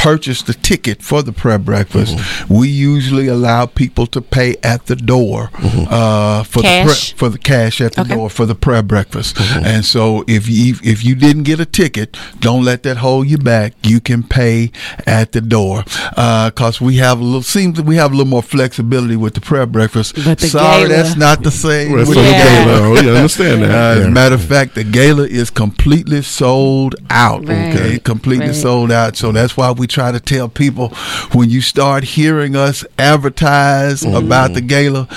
purchased 0.08 0.46
the 0.46 0.54
ticket 0.54 1.02
for 1.02 1.20
the 1.22 1.32
prayer 1.42 1.58
breakfast, 1.58 2.16
Mm-hmm. 2.16 2.54
we 2.60 2.68
usually 2.68 3.28
allow 3.28 3.66
people 3.66 4.06
to 4.14 4.20
pay 4.20 4.50
at 4.62 4.86
the 4.86 4.96
door 4.96 5.50
uh, 5.90 6.42
for 6.44 6.62
the 6.62 6.68
Cash? 6.68 7.12
for 7.20 7.28
the 7.28 7.38
cash 7.38 7.80
at 7.80 7.92
the 7.94 8.00
Okay. 8.02 8.14
door 8.14 8.30
for 8.30 8.46
the 8.46 8.54
prayer 8.54 8.82
breakfast. 8.82 9.36
Mm-hmm. 9.36 9.64
And 9.72 9.84
so 9.84 10.24
if 10.26 10.48
you 10.48 10.76
if 10.82 11.04
you 11.04 11.14
didn't 11.14 11.44
get 11.44 11.60
a 11.60 11.66
ticket, 11.66 12.16
don't 12.40 12.64
let 12.64 12.82
that 12.84 12.96
hold 12.98 13.28
you 13.28 13.38
back. 13.38 13.74
You 13.82 14.00
can 14.00 14.22
pay 14.22 14.70
at 15.06 15.32
the 15.32 15.40
door 15.40 15.84
because 16.14 16.80
we 16.80 16.96
have 16.96 17.20
a 17.20 17.24
little 17.24 17.42
seems 17.42 17.76
that 17.76 17.84
we 17.86 17.96
have 17.96 18.10
a 18.12 18.16
little 18.16 18.30
more 18.30 18.42
flexibility 18.42 19.16
with 19.16 19.34
the 19.34 19.40
prayer 19.40 19.66
breakfast. 19.66 20.14
But 20.24 20.38
the 20.38 20.48
Sorry, 20.48 20.88
gala- 20.88 20.88
that's 20.88 21.16
not 21.16 21.42
the 21.42 21.50
same. 21.50 21.92
Well, 21.92 22.06
with 22.06 22.14
so 22.16 22.22
the 22.22 22.30
the 22.30 22.30
Yeah. 22.30 22.64
gala, 22.64 22.78
oh, 22.88 22.94
yeah, 22.94 23.12
understand 23.20 23.62
that. 23.62 23.70
uh, 23.70 24.00
As 24.00 24.06
a 24.06 24.10
matter 24.10 24.34
of 24.34 24.42
fact, 24.44 24.74
the 24.74 24.84
gala 24.84 25.26
is 25.40 25.50
completely 25.50 26.22
sold 26.22 26.94
out. 27.10 27.46
Right. 27.48 27.74
Okay, 27.76 27.98
completely 27.98 28.46
Right. 28.54 28.64
sold 28.66 28.90
out. 28.92 29.16
So 29.16 29.32
that's 29.32 29.56
why 29.56 29.70
we 29.72 29.86
try 29.90 30.12
to 30.12 30.20
tell 30.20 30.48
people 30.48 30.88
when 31.32 31.50
you 31.50 31.60
start 31.60 32.04
hearing 32.04 32.56
us 32.56 32.84
advertise 32.98 34.02
mm-hmm. 34.02 34.14
about 34.16 34.54
the 34.54 34.60
gala, 34.60 35.08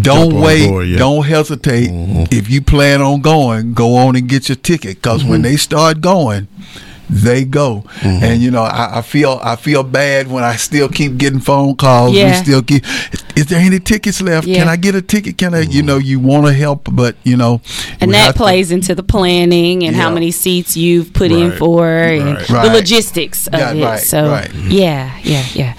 don't 0.00 0.34
wait, 0.40 0.68
board, 0.68 0.88
yeah. 0.88 0.98
don't 0.98 1.24
hesitate. 1.24 1.90
Mm-hmm. 1.90 2.24
If 2.30 2.50
you 2.50 2.60
plan 2.60 3.00
on 3.00 3.20
going, 3.22 3.74
go 3.74 3.96
on 3.96 4.16
and 4.16 4.28
get 4.28 4.48
your 4.48 4.56
ticket 4.56 4.96
because 4.96 5.24
when 5.24 5.34
mm-hmm. 5.34 5.42
they 5.42 5.56
start 5.56 6.00
going. 6.00 6.48
They 7.08 7.44
go, 7.44 7.84
and 8.02 8.42
you 8.42 8.50
know 8.50 8.62
I, 8.62 8.98
I 8.98 9.02
feel 9.02 9.38
I 9.42 9.54
feel 9.56 9.82
bad 9.84 10.28
when 10.28 10.42
I 10.42 10.56
still 10.56 10.88
keep 10.88 11.16
getting 11.18 11.38
phone 11.40 11.76
calls. 11.76 12.12
We 12.14 12.32
still 12.34 12.62
keep. 12.62 12.84
Is 13.36 13.46
there 13.46 13.60
any 13.60 13.78
tickets 13.78 14.20
left? 14.20 14.46
Can 14.46 14.66
I 14.68 14.76
get 14.76 14.94
a 14.96 15.02
ticket? 15.02 15.38
Can 15.38 15.54
I? 15.54 15.60
You 15.60 15.82
know, 15.82 15.98
you 15.98 16.18
want 16.18 16.46
to 16.46 16.52
help, 16.52 16.88
but 16.90 17.14
you 17.22 17.36
know, 17.36 17.60
and 18.00 18.12
that 18.12 18.18
have 18.18 18.34
to- 18.34 18.38
plays 18.38 18.72
into 18.72 18.94
the 18.94 19.02
planning 19.04 19.84
and 19.84 19.94
how 19.94 20.10
many 20.10 20.30
seats 20.32 20.76
you've 20.76 21.12
put 21.12 21.30
in 21.30 21.50
Right. 21.50 21.58
for 21.58 21.88
and 21.88 22.50
Right. 22.50 22.66
the 22.68 22.72
logistics 22.74 23.46
of 23.46 23.54
Yeah, 23.60 23.72
it. 23.72 23.84
right, 23.84 24.00
so 24.00 24.28
right. 24.30 24.50
yeah, 24.68 25.12
yeah, 25.22 25.44
yeah. 25.54 25.74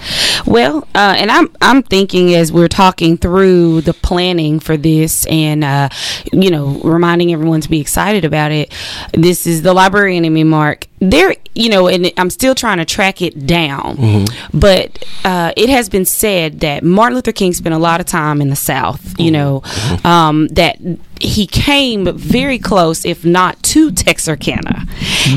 Well, 0.46 0.86
uh, 0.94 1.14
and 1.18 1.30
I'm 1.30 1.48
I'm 1.60 1.82
thinking 1.82 2.34
as 2.34 2.50
we're 2.52 2.68
talking 2.68 3.18
through 3.18 3.82
the 3.82 3.92
planning 3.92 4.60
for 4.60 4.76
this 4.78 5.26
and 5.26 5.62
uh, 5.62 5.88
you 6.32 6.50
know 6.50 6.80
reminding 6.84 7.32
everyone 7.34 7.60
to 7.60 7.68
be 7.68 7.80
excited 7.80 8.24
about 8.24 8.50
it. 8.50 8.72
This 9.12 9.46
is 9.46 9.60
the 9.62 9.74
librarian 9.74 10.24
in 10.24 10.32
me, 10.32 10.44
Mark. 10.44 10.86
There, 11.00 11.34
you 11.54 11.68
know, 11.68 11.88
and 11.88 12.12
I'm 12.16 12.30
still 12.30 12.54
trying 12.54 12.78
to 12.78 12.84
track 12.84 13.22
it 13.22 13.46
down, 13.46 13.96
mm-hmm. 13.96 14.58
but 14.58 15.04
uh, 15.24 15.52
it 15.56 15.68
has 15.68 15.88
been 15.88 16.04
said 16.04 16.60
that 16.60 16.82
Martin 16.82 17.14
Luther 17.14 17.32
King 17.32 17.52
spent 17.52 17.74
a 17.74 17.78
lot 17.78 18.00
of 18.00 18.06
time 18.06 18.40
in 18.40 18.48
the 18.48 18.56
South. 18.56 19.18
You 19.18 19.26
mm-hmm. 19.26 19.32
know, 19.32 19.60
mm-hmm. 19.60 20.06
um, 20.06 20.48
that 20.48 20.78
he 21.20 21.46
came 21.46 22.16
very 22.16 22.58
close, 22.58 23.04
if 23.04 23.24
not 23.24 23.62
to 23.64 23.92
Texarkana. 23.92 24.86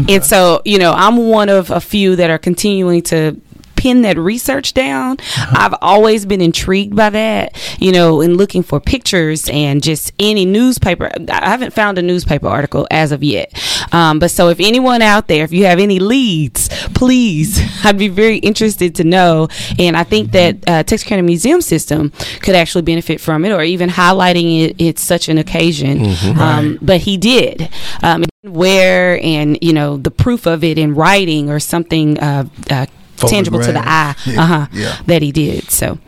And 0.07 0.23
so, 0.23 0.61
you 0.65 0.79
know, 0.79 0.93
I'm 0.93 1.17
one 1.29 1.49
of 1.49 1.69
a 1.71 1.81
few 1.81 2.15
that 2.15 2.29
are 2.29 2.37
continuing 2.37 3.01
to 3.03 3.39
pin 3.81 4.03
that 4.03 4.15
research 4.15 4.75
down. 4.75 5.17
Uh-huh. 5.19 5.55
I've 5.57 5.75
always 5.81 6.27
been 6.27 6.39
intrigued 6.39 6.95
by 6.95 7.09
that, 7.09 7.57
you 7.79 7.91
know, 7.91 8.21
and 8.21 8.37
looking 8.37 8.61
for 8.61 8.79
pictures 8.79 9.49
and 9.49 9.81
just 9.81 10.13
any 10.19 10.45
newspaper. 10.45 11.09
I 11.29 11.49
haven't 11.49 11.73
found 11.73 11.97
a 11.97 12.03
newspaper 12.03 12.47
article 12.47 12.87
as 12.91 13.11
of 13.11 13.23
yet. 13.23 13.51
Um, 13.91 14.19
but 14.19 14.31
so 14.31 14.49
if 14.49 14.59
anyone 14.59 15.01
out 15.01 15.27
there, 15.27 15.43
if 15.43 15.51
you 15.51 15.65
have 15.65 15.79
any 15.79 15.99
leads, 15.99 16.69
please, 16.93 17.59
I'd 17.85 17.97
be 17.97 18.07
very 18.07 18.37
interested 18.37 18.95
to 18.95 19.03
know. 19.03 19.47
And 19.79 19.97
I 19.97 20.03
think 20.03 20.31
that 20.31 20.57
uh, 20.67 20.83
Texarkana 20.83 21.23
Museum 21.23 21.61
System 21.61 22.11
could 22.41 22.55
actually 22.55 22.83
benefit 22.83 23.19
from 23.21 23.45
it 23.45 23.51
or 23.51 23.63
even 23.63 23.89
highlighting 23.89 24.61
it. 24.65 24.75
It's 24.79 25.01
such 25.03 25.29
an 25.29 25.37
occasion. 25.37 26.05
Um, 26.39 26.79
But 26.81 27.01
he 27.01 27.17
did. 27.17 27.69
Um, 28.03 28.23
where 28.43 29.19
and, 29.23 29.57
you 29.61 29.73
know, 29.73 29.97
the 29.97 30.09
proof 30.11 30.45
of 30.47 30.63
it 30.63 30.77
in 30.77 30.95
writing 30.95 31.49
or 31.49 31.59
something 31.59 32.17
uh, 32.19 32.45
uh, 32.71 32.85
tangible 33.17 33.61
to 33.61 33.71
the 33.71 33.79
eye 33.87 34.15
Yeah, 34.25 34.41
uh-huh, 34.41 34.67
yeah. 34.73 34.97
that 35.05 35.21
he 35.21 35.31
did. 35.31 35.69
So, 35.69 35.99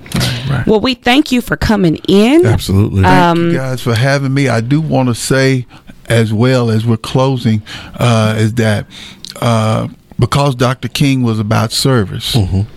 right. 0.50 0.64
well, 0.66 0.80
we 0.80 0.96
thank 0.96 1.32
you 1.32 1.42
for 1.42 1.56
coming 1.56 1.98
in. 2.08 2.46
Absolutely. 2.46 3.04
Thank 3.04 3.38
Um, 3.38 3.52
you 3.52 3.58
guys 3.58 3.82
for 3.82 3.94
having 3.94 4.34
me. 4.34 4.48
I 4.48 4.62
do 4.62 4.82
want 4.82 5.10
to 5.10 5.16
say, 5.16 5.68
as 6.10 6.34
well 6.34 6.70
as 6.70 6.86
we're 6.86 6.98
closing, 6.98 7.62
uh, 7.96 8.36
is 8.38 8.54
that 8.56 8.86
uh, 9.42 9.88
because 10.20 10.56
Dr. 10.56 10.88
King 10.88 11.24
was 11.24 11.40
about 11.40 11.72
service, 11.72 12.36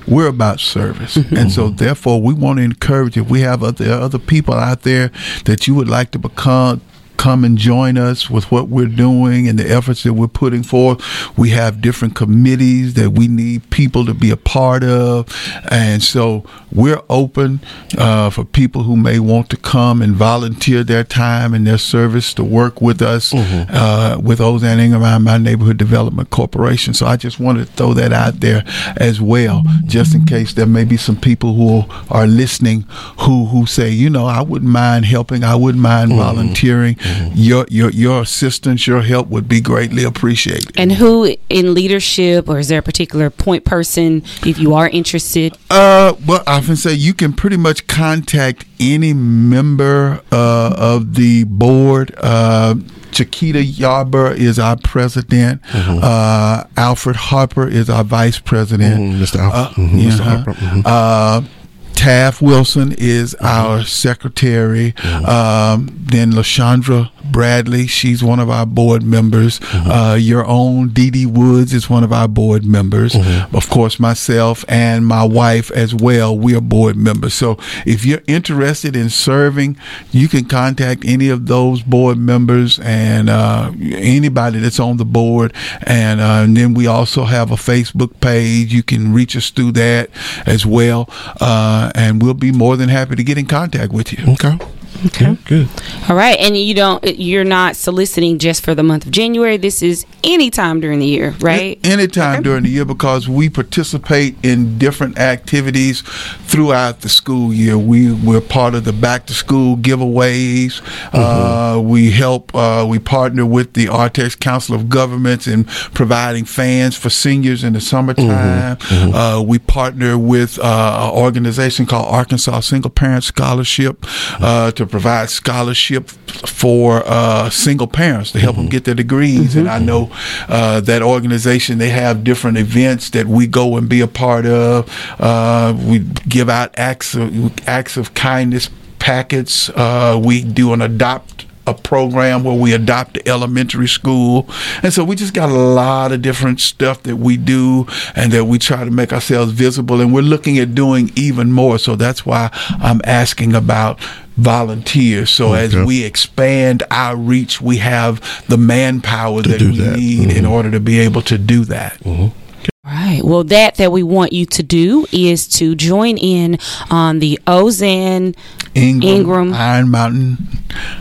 we're 0.09 0.29
about 0.29 0.59
service, 0.61 1.17
and 1.17 1.53
so 1.53 1.69
therefore 1.69 2.21
we 2.23 2.33
want 2.35 2.59
to 2.59 2.63
encourage. 2.65 3.17
If 3.17 3.29
we 3.29 3.41
have 3.43 3.63
other 3.63 3.91
other 3.93 4.19
people 4.19 4.55
out 4.55 4.83
there 4.83 5.11
that 5.45 5.67
you 5.67 5.75
would 5.75 5.89
like 5.89 6.11
to 6.13 6.19
become. 6.19 6.81
Come 7.17 7.45
and 7.45 7.59
join 7.59 7.97
us 7.99 8.31
with 8.31 8.51
what 8.53 8.69
we're 8.69 8.87
doing 8.87 9.49
and 9.49 9.59
the 9.59 9.69
efforts 9.71 10.03
that 10.05 10.13
we're 10.15 10.29
putting 10.29 10.63
forth. 10.63 11.01
We 11.37 11.51
have 11.51 11.81
different 11.81 12.15
committees 12.15 12.95
that 12.95 13.11
we 13.11 13.27
need 13.29 13.69
people 13.71 14.05
to 14.07 14.15
be 14.15 14.31
a 14.31 14.37
part 14.37 14.85
of, 14.85 15.27
and 15.71 16.03
so 16.03 16.45
we're 16.73 17.01
open 17.09 17.61
uh, 17.99 18.31
for 18.31 18.45
people 18.45 18.83
who 18.85 18.97
may 18.97 19.19
want 19.19 19.49
to 19.51 19.57
come 19.57 20.03
and 20.03 20.15
volunteer 20.15 20.85
their 20.85 21.05
time 21.05 21.55
and 21.55 21.67
their 21.67 21.79
service 21.79 22.35
to 22.35 22.45
work 22.45 22.81
with 22.81 23.01
us 23.03 23.33
uh, 23.35 24.19
with 24.23 24.39
Ozan 24.41 24.79
Ingram, 24.79 25.25
my 25.25 25.39
neighborhood 25.39 25.77
development 25.79 26.31
corporation. 26.31 26.95
So 26.95 27.07
I 27.07 27.17
just 27.17 27.41
wanted 27.41 27.67
to 27.67 27.73
throw 27.73 27.95
that 27.95 28.13
out 28.13 28.41
there 28.41 28.63
as 28.97 29.21
well, 29.21 29.63
just 29.87 30.15
in 30.15 30.25
case 30.27 30.53
there 30.55 30.67
may 30.67 30.85
be 30.85 30.97
some 30.97 31.17
people 31.17 31.55
who 31.55 31.85
are 32.11 32.27
listening 32.27 32.83
who 33.21 33.47
who 33.47 33.67
say, 33.67 33.91
you 33.91 34.11
know, 34.11 34.27
I 34.27 34.43
wouldn't 34.43 34.71
mind 34.71 35.05
helping, 35.07 35.43
I 35.45 35.55
wouldn't 35.57 35.83
mind 35.83 36.13
volunteering. 36.13 36.97
Your 37.35 37.67
your 37.69 37.91
your 37.91 38.23
assistance, 38.23 38.87
your 38.87 39.03
help 39.03 39.29
would 39.29 39.49
be 39.49 39.61
greatly 39.61 40.05
appreciated. 40.05 40.73
And 40.79 40.93
who 40.93 41.37
in 41.49 41.75
leadership, 41.75 42.49
or 42.49 42.59
is 42.59 42.69
there 42.69 42.79
a 42.79 42.83
particular 42.83 43.31
point 43.31 43.65
person 43.65 44.23
if 44.45 44.59
you 44.59 44.75
are 44.75 44.89
interested? 44.89 45.57
Uh, 45.71 46.15
well, 46.27 46.43
I 46.47 46.59
often 46.59 46.77
say 46.77 46.95
you 46.95 47.15
can 47.15 47.33
pretty 47.33 47.57
much 47.57 47.87
contact 47.87 48.65
any 48.81 49.13
member 49.13 50.21
uh, 50.33 50.75
of 50.77 51.15
the 51.15 51.45
board. 51.45 52.15
Uh, 52.19 52.77
Chiquita 53.13 53.61
Yarber 53.61 54.37
is 54.37 54.59
our 54.59 54.77
president. 54.77 55.63
Uh, 55.75 56.65
Alfred 56.77 57.17
Harper 57.17 57.67
is 57.67 57.89
our 57.89 58.05
vice 58.05 58.39
president. 58.39 59.01
Mhm, 59.01 59.21
Mr. 59.23 59.39
Alf- 59.39 59.55
Uh, 59.55 59.81
mhm, 59.81 59.91
Mr. 60.05 60.19
yeah, 60.19 60.25
Harper, 60.45 61.49
Taff 61.97 62.41
Wilson 62.41 62.95
is 62.97 63.35
our 63.41 63.83
secretary. 63.83 64.95
Um, 65.27 65.89
then 66.09 66.31
Lashandra 66.31 67.11
Bradley, 67.33 67.89
she's 67.89 68.23
one 68.23 68.39
of 68.39 68.49
our 68.49 68.65
board 68.65 69.03
members. 69.03 69.59
Uh, 69.73 70.17
your 70.19 70.47
own 70.47 70.91
Dee 70.91 71.11
Dee 71.11 71.27
Woods 71.27 71.73
is 71.75 71.91
one 71.91 72.05
of 72.05 72.13
our 72.13 72.29
board 72.29 72.65
members. 72.65 73.17
Of 73.53 73.69
course, 73.69 73.99
myself 73.99 74.65
and 74.69 75.05
my 75.05 75.25
wife 75.25 75.71
as 75.73 75.95
well, 75.95 76.39
we 76.39 76.55
are 76.55 76.61
board 76.61 76.97
members. 76.97 77.35
So 77.35 77.59
if 77.85 78.05
you're 78.05 78.23
interested 78.29 78.95
in 78.95 79.09
serving, 79.11 79.77
you 80.13 80.29
can 80.29 80.45
contact 80.45 81.05
any 81.05 81.29
of 81.29 81.47
those 81.47 81.83
board 81.83 82.19
members 82.19 82.79
and 82.79 83.29
uh, 83.29 83.73
anybody 83.81 84.61
that's 84.61 84.79
on 84.79 84.99
the 84.99 85.05
board. 85.05 85.53
And, 85.83 86.21
uh, 86.21 86.43
and 86.45 86.57
then 86.57 86.75
we 86.75 86.87
also 86.87 87.25
have 87.25 87.51
a 87.51 87.57
Facebook 87.57 88.21
page. 88.21 88.73
You 88.73 88.85
can 88.85 89.13
reach 89.13 89.35
us 89.37 89.51
through 89.51 89.73
that 89.73 90.11
as 90.47 90.65
well. 90.65 91.09
Uh, 91.41 91.86
and 91.95 92.23
we'll 92.23 92.35
be 92.35 92.53
more 92.53 92.77
than 92.77 92.89
happy 92.89 93.17
to 93.17 93.25
get 93.25 93.39
in 93.39 93.47
contact 93.47 93.93
with 93.93 94.13
you. 94.13 94.33
Okay. 94.35 94.59
Okay. 95.07 95.37
good. 95.45 95.69
All 96.09 96.17
right, 96.17 96.39
and 96.39 96.57
you 96.57 96.75
don't 96.75 97.05
you're 97.19 97.45
not 97.45 97.77
soliciting 97.77 98.39
just 98.39 98.65
for 98.65 98.75
the 98.75 98.83
month 98.83 99.05
of 99.05 99.13
January. 99.13 99.57
This 99.57 99.83
is 99.83 100.07
any 100.25 100.51
time 100.51 100.81
during 100.81 101.01
the 101.01 101.07
year, 101.07 101.35
right? 101.41 101.79
Any 101.85 102.07
Anytime 102.07 102.43
during 102.43 102.63
the 102.63 102.71
year 102.71 102.85
because 102.85 103.29
we 103.29 103.49
participate 103.49 104.37
in 104.45 104.79
different 104.79 105.19
activities 105.19 106.03
throughout 106.03 107.01
the 107.01 107.09
school 107.09 107.53
year. 107.53 107.77
We 107.77 108.13
we're 108.13 108.41
part 108.41 108.75
of 108.75 108.85
the 108.85 108.93
back 108.93 109.27
to 109.27 109.35
school 109.35 109.77
giveaways. 109.77 110.81
Uh, 111.13 111.81
we 111.81 112.11
help. 112.13 112.55
Uh, 112.55 112.87
we 112.89 112.99
partner 112.99 113.45
with 113.45 113.73
the 113.73 113.89
Ark-Tex 113.89 114.37
Council 114.37 114.75
of 114.75 114.89
Governments 114.89 115.47
in 115.47 115.65
providing 115.65 116.45
fans 116.45 116.97
for 116.97 117.11
seniors 117.11 117.65
in 117.65 117.73
the 117.73 117.81
summertime. 117.81 118.79
Uh, 118.91 119.43
we 119.47 119.59
partner 119.59 120.17
with 120.17 120.59
uh, 120.61 121.11
an 121.13 121.19
organization 121.19 121.87
called 121.87 122.07
Arkansas 122.09 122.61
Single 122.61 122.91
Parent 122.91 123.25
Scholarship 123.25 124.05
uh, 124.41 124.71
to 124.87 124.91
provide 124.91 125.31
scholarship 125.31 126.09
for 126.09 127.03
uh, 127.07 127.51
single 127.51 127.87
parents 127.87 128.33
to 128.33 128.39
help 128.39 128.57
them 128.57 128.69
get 128.69 128.85
their 128.85 128.95
degrees. 128.95 129.57
And 129.57 129.69
I 129.69 129.79
know 129.79 130.11
uh, 130.49 130.81
that 130.81 131.03
organization 131.03 131.79
they 131.79 131.91
have 131.91 132.25
different 132.25 132.59
events 132.59 133.11
that 133.11 133.27
we 133.27 133.47
go 133.47 133.77
and 133.77 133.89
be 133.89 134.01
a 134.01 134.09
part 134.09 134.47
of. 134.47 134.89
Uh, 135.19 135.77
we 135.79 136.01
give 136.29 136.49
out 136.49 136.71
acts 136.79 137.15
of 137.15 137.69
acts 137.69 137.97
of 137.97 138.15
kindness 138.15 138.71
packets. 138.99 139.69
Uh, 139.71 140.21
we 140.23 140.43
do 140.43 140.73
an 140.73 140.83
adopt 140.83 141.46
a 141.67 141.75
program 141.75 142.45
where 142.45 142.59
we 142.59 142.73
adopt 142.73 143.15
the 143.15 143.29
elementary 143.29 143.89
school. 143.89 144.49
And 144.83 144.93
so 144.93 145.05
we 145.05 145.17
just 145.17 145.35
got 145.35 145.49
a 145.49 145.55
lot 145.55 146.13
of 146.13 146.23
different 146.23 146.61
stuff 146.61 147.03
that 147.05 147.17
we 147.17 147.37
do 147.37 147.87
and 148.15 148.33
that 148.33 148.45
we 148.45 148.59
try 148.59 148.85
to 148.85 148.91
make 148.91 149.13
ourselves 149.13 149.53
visible. 149.53 150.01
And 150.01 150.13
we're 150.15 150.23
looking 150.23 150.59
at 150.59 150.75
doing 150.75 151.11
even 151.17 151.53
more. 151.53 151.79
So 151.79 151.97
that's 151.97 152.25
why 152.25 152.51
I'm 152.81 153.01
asking 153.05 153.55
about 153.55 154.01
volunteers. 154.37 155.31
So 155.31 155.55
as 155.55 155.75
we 155.75 156.05
expand 156.05 156.83
our 156.91 157.17
reach, 157.17 157.61
we 157.61 157.79
have 157.79 158.45
the 158.49 158.59
manpower 158.59 159.43
that 159.43 159.61
we 159.61 159.79
that. 159.79 159.97
need 159.97 160.31
in 160.31 160.45
mm-hmm. 160.45 160.53
order 160.53 160.71
to 160.71 160.81
be 160.81 161.01
able 161.01 161.23
to 161.23 161.39
do 161.39 161.65
that. 161.67 161.99
Mm-hmm. 162.01 162.46
Right. 162.87 163.21
Well, 163.23 163.43
that 163.45 163.75
that 163.77 163.91
we 163.91 164.05
want 164.05 164.33
you 164.33 164.47
to 164.47 164.63
do 164.63 165.07
is 165.11 165.49
to 165.59 165.75
join 165.75 166.17
in 166.19 166.59
on 166.89 167.19
the 167.19 167.41
Ozan 167.45 168.37
Ingram, 168.77 169.13
Ingram. 169.13 169.55
Iron 169.55 169.91
Mountain, 169.91 170.37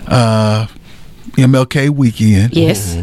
uh, 0.08 0.66
MLK 1.34 1.92
weekend. 1.92 2.56
Yes. 2.56 2.98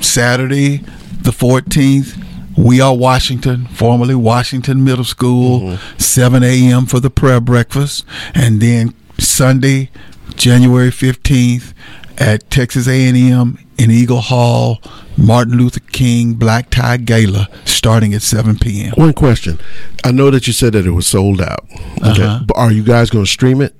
Saturday, 0.00 0.78
the 1.22 1.30
14th. 1.30 2.20
We 2.56 2.80
are 2.80 2.96
Washington, 2.96 3.66
formerly 3.66 4.14
Washington 4.14 4.84
Middle 4.84 5.04
School, 5.04 5.76
7 5.98 6.42
a.m. 6.42 6.86
for 6.86 7.00
the 7.00 7.10
prayer 7.10 7.40
breakfast. 7.40 8.04
And 8.34 8.60
then 8.60 8.94
Sunday, 9.18 9.90
January 10.36 10.90
15th 10.90 11.72
at 12.18 12.48
Texas 12.50 12.86
A&M 12.86 13.58
in 13.78 13.90
Eagle 13.90 14.20
Hall, 14.20 14.80
Martin 15.16 15.56
Luther 15.56 15.80
King 15.80 16.34
Black 16.34 16.70
Tie 16.70 16.98
Gala 16.98 17.48
starting 17.64 18.14
at 18.14 18.22
7 18.22 18.58
p.m. 18.58 18.92
One 18.96 19.12
question. 19.12 19.60
I 20.04 20.10
know 20.10 20.30
that 20.30 20.46
you 20.46 20.52
said 20.52 20.72
that 20.72 20.86
it 20.86 20.90
was 20.90 21.06
sold 21.06 21.40
out. 21.40 21.64
Okay. 21.98 22.22
Uh-huh. 22.22 22.44
But 22.46 22.56
are 22.56 22.72
you 22.72 22.82
guys 22.82 23.10
going 23.10 23.24
to 23.24 23.30
stream 23.30 23.60
it? 23.60 23.74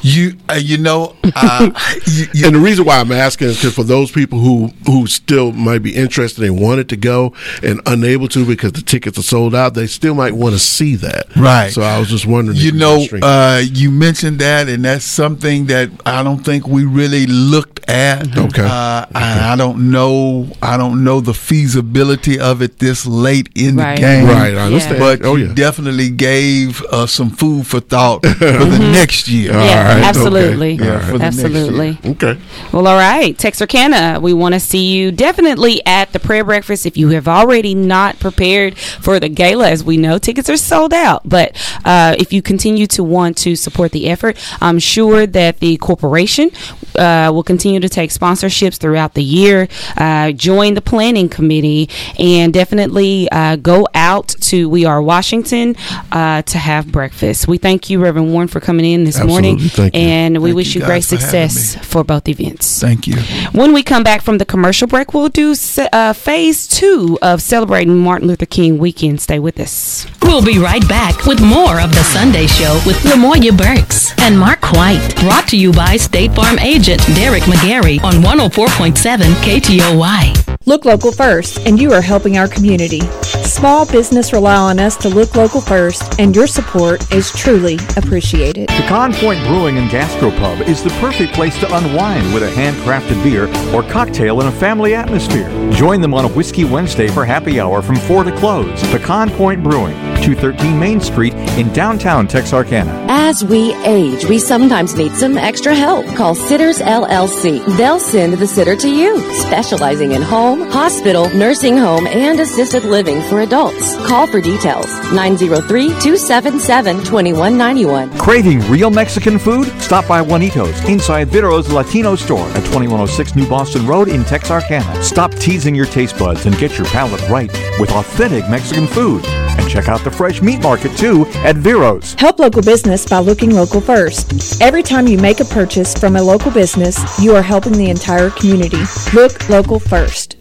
You, 0.00 0.36
uh, 0.48 0.54
you 0.54 0.78
know, 0.78 1.16
uh, 1.34 1.70
you, 2.06 2.26
you, 2.32 2.46
and 2.46 2.54
the 2.54 2.60
reason 2.60 2.84
why 2.84 3.00
I'm 3.00 3.10
asking 3.10 3.48
is 3.48 3.56
because 3.56 3.74
for 3.74 3.82
those 3.82 4.12
people 4.12 4.38
who 4.38 4.68
who 4.86 5.08
still 5.08 5.50
might 5.50 5.82
be 5.82 5.94
interested 5.94 6.44
and 6.44 6.60
wanted 6.60 6.88
to 6.90 6.96
go 6.96 7.34
and 7.64 7.80
unable 7.84 8.28
to 8.28 8.46
because 8.46 8.72
the 8.72 8.82
tickets 8.82 9.18
are 9.18 9.22
sold 9.22 9.56
out, 9.56 9.74
they 9.74 9.88
still 9.88 10.14
might 10.14 10.34
want 10.34 10.54
to 10.54 10.58
see 10.60 10.94
that. 10.96 11.34
Right. 11.34 11.72
So 11.72 11.82
I 11.82 11.98
was 11.98 12.08
just 12.08 12.26
wondering. 12.26 12.58
You 12.58 12.72
know, 12.72 12.96
gonna 12.96 13.04
stream 13.04 13.22
it. 13.24 13.26
uh, 13.26 13.60
you 13.64 13.90
mentioned 13.90 14.38
that, 14.38 14.68
and 14.68 14.84
that's 14.84 15.04
something 15.04 15.66
that 15.66 15.90
I 16.06 16.22
don't 16.22 16.44
think 16.44 16.68
we 16.68 16.84
really 16.84 17.26
looked 17.26 17.77
at. 17.88 18.36
Okay. 18.36 18.62
Uh, 18.62 19.06
I, 19.14 19.52
I 19.52 19.56
don't 19.56 19.90
know. 19.90 20.48
I 20.62 20.76
don't 20.76 21.02
know 21.04 21.20
the 21.20 21.34
feasibility 21.34 22.38
of 22.38 22.62
it 22.62 22.78
this 22.78 23.06
late 23.06 23.48
in 23.54 23.76
Right. 23.76 23.96
the 23.96 24.00
game. 24.00 24.26
Right, 24.26 24.54
I 24.54 24.66
understand. 24.66 24.98
But 24.98 25.24
Oh, 25.24 25.36
you 25.36 25.46
yeah. 25.48 25.54
definitely 25.54 26.10
gave 26.10 26.82
uh, 26.84 27.06
some 27.06 27.30
food 27.30 27.66
for 27.66 27.80
thought 27.80 28.24
for 28.26 28.34
the 28.34 28.78
next 28.92 29.28
year. 29.28 29.52
Yeah, 29.52 29.94
right, 29.94 30.04
absolutely. 30.04 30.74
okay. 30.74 30.84
Yeah, 30.84 31.10
for 31.10 31.22
absolutely. 31.22 31.98
okay. 32.04 32.38
Well, 32.72 32.86
all 32.86 32.96
right, 32.96 33.36
Texarkana, 33.38 34.20
we 34.20 34.32
want 34.32 34.54
to 34.54 34.60
see 34.60 34.92
you 34.92 35.10
definitely 35.12 35.84
at 35.86 36.12
the 36.12 36.20
prayer 36.20 36.44
breakfast. 36.44 36.86
If 36.86 36.96
you 36.96 37.08
have 37.10 37.28
already 37.28 37.74
not 37.74 38.18
prepared 38.18 38.76
for 38.78 39.18
the 39.20 39.28
gala, 39.28 39.68
as 39.70 39.82
we 39.84 39.96
know, 39.96 40.18
tickets 40.18 40.48
are 40.50 40.56
sold 40.56 40.92
out. 40.92 41.22
But 41.28 41.56
uh, 41.84 42.14
if 42.18 42.32
you 42.32 42.42
continue 42.42 42.86
to 42.88 43.02
want 43.04 43.36
to 43.38 43.56
support 43.56 43.92
the 43.92 44.08
effort, 44.08 44.36
I'm 44.60 44.78
sure 44.78 45.26
that 45.26 45.60
the 45.60 45.76
corporation 45.78 46.50
uh, 46.96 47.30
will 47.32 47.42
continue 47.42 47.77
to 47.80 47.88
take 47.88 48.10
sponsorships 48.10 48.76
throughout 48.78 49.14
the 49.14 49.22
year. 49.24 49.68
Uh, 49.96 50.32
join 50.32 50.74
the 50.74 50.80
planning 50.80 51.28
committee 51.28 51.88
and 52.18 52.52
definitely 52.52 53.28
uh, 53.30 53.56
go 53.56 53.86
out 53.94 54.28
to 54.42 54.68
We 54.68 54.84
Are 54.84 55.02
Washington 55.02 55.76
uh, 56.12 56.42
to 56.42 56.58
have 56.58 56.90
breakfast. 56.90 57.48
We 57.48 57.58
thank 57.58 57.90
you, 57.90 58.00
Reverend 58.00 58.32
Warren, 58.32 58.48
for 58.48 58.60
coming 58.60 58.84
in 58.86 59.04
this 59.04 59.22
morning, 59.22 59.54
Absolutely. 59.56 59.68
Thank 59.90 59.94
you. 59.94 60.00
and 60.00 60.42
we 60.42 60.50
Thank 60.50 60.56
wish 60.56 60.74
you 60.74 60.80
you 60.80 60.86
great 60.86 60.96
guys 60.96 61.08
for 61.10 61.16
success 61.18 61.76
for 61.86 62.04
both 62.04 62.28
events. 62.28 62.80
Thank 62.80 63.06
you. 63.06 63.16
When 63.52 63.72
we 63.72 63.82
come 63.82 64.02
back 64.02 64.22
from 64.22 64.38
the 64.38 64.44
commercial 64.44 64.86
break, 64.88 65.14
we'll 65.14 65.28
do 65.28 65.54
se- 65.54 65.88
uh, 65.92 66.12
phase 66.12 66.66
two 66.66 67.18
of 67.22 67.42
celebrating 67.42 67.96
Martin 67.96 68.28
Luther 68.28 68.46
King 68.46 68.78
weekend. 68.78 69.20
Stay 69.20 69.38
with 69.38 69.58
us. 69.60 70.06
We'll 70.22 70.44
be 70.44 70.58
right 70.58 70.86
back 70.88 71.24
with 71.26 71.40
more 71.42 71.80
of 71.80 71.90
The 71.92 72.02
Sunday 72.04 72.46
Show 72.46 72.80
with 72.86 72.96
Lamoya 72.98 73.56
Burks 73.56 74.12
and 74.20 74.38
Mark 74.38 74.72
White. 74.72 75.14
Brought 75.20 75.48
to 75.48 75.56
you 75.56 75.72
by 75.72 75.96
State 75.96 76.32
Farm 76.34 76.58
agent 76.58 77.00
Derek 77.14 77.46
McGarry 77.68 78.02
on 78.02 78.14
104.7 78.14 79.18
KTOY. 79.44 80.56
Look 80.64 80.86
local 80.86 81.12
first, 81.12 81.66
and 81.66 81.78
you 81.78 81.92
are 81.92 82.00
helping 82.00 82.38
our 82.38 82.48
community. 82.48 83.00
Small 83.44 83.90
business 83.90 84.32
rely 84.32 84.56
on 84.56 84.78
us 84.78 84.96
to 84.98 85.08
look 85.10 85.34
local 85.34 85.60
first, 85.60 86.18
and 86.18 86.34
your 86.34 86.46
support 86.46 87.12
is 87.12 87.30
truly 87.32 87.78
appreciated. 87.96 88.68
Pecan 88.68 89.12
Point 89.14 89.42
Brewing 89.46 89.76
and 89.76 89.90
Gastropub 89.90 90.66
is 90.66 90.82
the 90.82 90.90
perfect 91.00 91.34
place 91.34 91.58
to 91.60 91.76
unwind 91.76 92.32
with 92.32 92.42
a 92.42 92.50
handcrafted 92.50 93.22
beer 93.22 93.48
or 93.74 93.82
cocktail 93.90 94.40
in 94.40 94.46
a 94.46 94.52
family 94.52 94.94
atmosphere. 94.94 95.48
Join 95.72 96.00
them 96.00 96.14
on 96.14 96.24
a 96.24 96.28
Whiskey 96.28 96.64
Wednesday 96.64 97.08
for 97.08 97.24
happy 97.24 97.60
hour 97.60 97.82
from 97.82 97.96
4 97.96 98.24
to 98.24 98.36
close. 98.36 98.80
Pecan 98.90 99.30
Point 99.30 99.62
Brewing, 99.62 99.96
213 100.22 100.78
Main 100.78 101.00
Street 101.00 101.34
in 101.58 101.70
downtown 101.74 102.26
Texarkana. 102.26 103.06
As 103.20 103.44
we 103.44 103.74
age, 103.84 104.24
we 104.26 104.38
sometimes 104.38 104.94
need 104.94 105.12
some 105.12 105.36
extra 105.36 105.74
help. 105.74 106.06
Call 106.14 106.36
Sitters 106.36 106.78
LLC. 106.78 107.62
They'll 107.76 107.98
send 107.98 108.34
the 108.34 108.46
sitter 108.46 108.76
to 108.76 108.88
you, 108.88 109.18
specializing 109.32 110.12
in 110.12 110.22
home, 110.22 110.62
hospital, 110.70 111.28
nursing 111.30 111.76
home, 111.76 112.06
and 112.06 112.38
assisted 112.38 112.84
living 112.84 113.20
for 113.22 113.40
adults. 113.40 113.96
Call 114.06 114.28
for 114.28 114.40
details 114.40 114.86
903 115.12 115.88
277 115.88 116.98
2191. 116.98 118.16
Craving 118.18 118.60
real 118.70 118.90
Mexican 118.90 119.38
food? 119.38 119.66
Stop 119.82 120.06
by 120.06 120.22
Juanitos 120.22 120.88
inside 120.88 121.28
Viro's 121.28 121.70
Latino 121.72 122.14
store 122.14 122.48
at 122.50 122.64
2106 122.66 123.34
New 123.34 123.48
Boston 123.48 123.84
Road 123.84 124.08
in 124.08 124.24
Texarkana. 124.24 125.02
Stop 125.02 125.34
teasing 125.34 125.74
your 125.74 125.86
taste 125.86 126.16
buds 126.18 126.46
and 126.46 126.56
get 126.56 126.78
your 126.78 126.86
palate 126.86 127.28
right 127.28 127.52
with 127.80 127.90
authentic 127.90 128.48
Mexican 128.48 128.86
food. 128.86 129.26
And 129.26 129.68
check 129.68 129.88
out 129.88 130.04
the 130.04 130.10
fresh 130.10 130.40
meat 130.40 130.62
market 130.62 130.96
too 130.96 131.26
at 131.38 131.56
Viro's. 131.56 132.14
Help 132.14 132.38
local 132.38 132.62
business 132.62 133.07
by 133.08 133.18
looking 133.18 133.50
local 133.50 133.80
first. 133.80 134.60
Every 134.60 134.82
time 134.82 135.06
you 135.06 135.18
make 135.18 135.40
a 135.40 135.44
purchase 135.44 135.94
from 135.94 136.16
a 136.16 136.22
local 136.22 136.50
business, 136.50 137.18
you 137.18 137.34
are 137.34 137.42
helping 137.42 137.72
the 137.72 137.90
entire 137.90 138.30
community. 138.30 138.82
Look 139.14 139.48
local 139.48 139.78
first. 139.78 140.36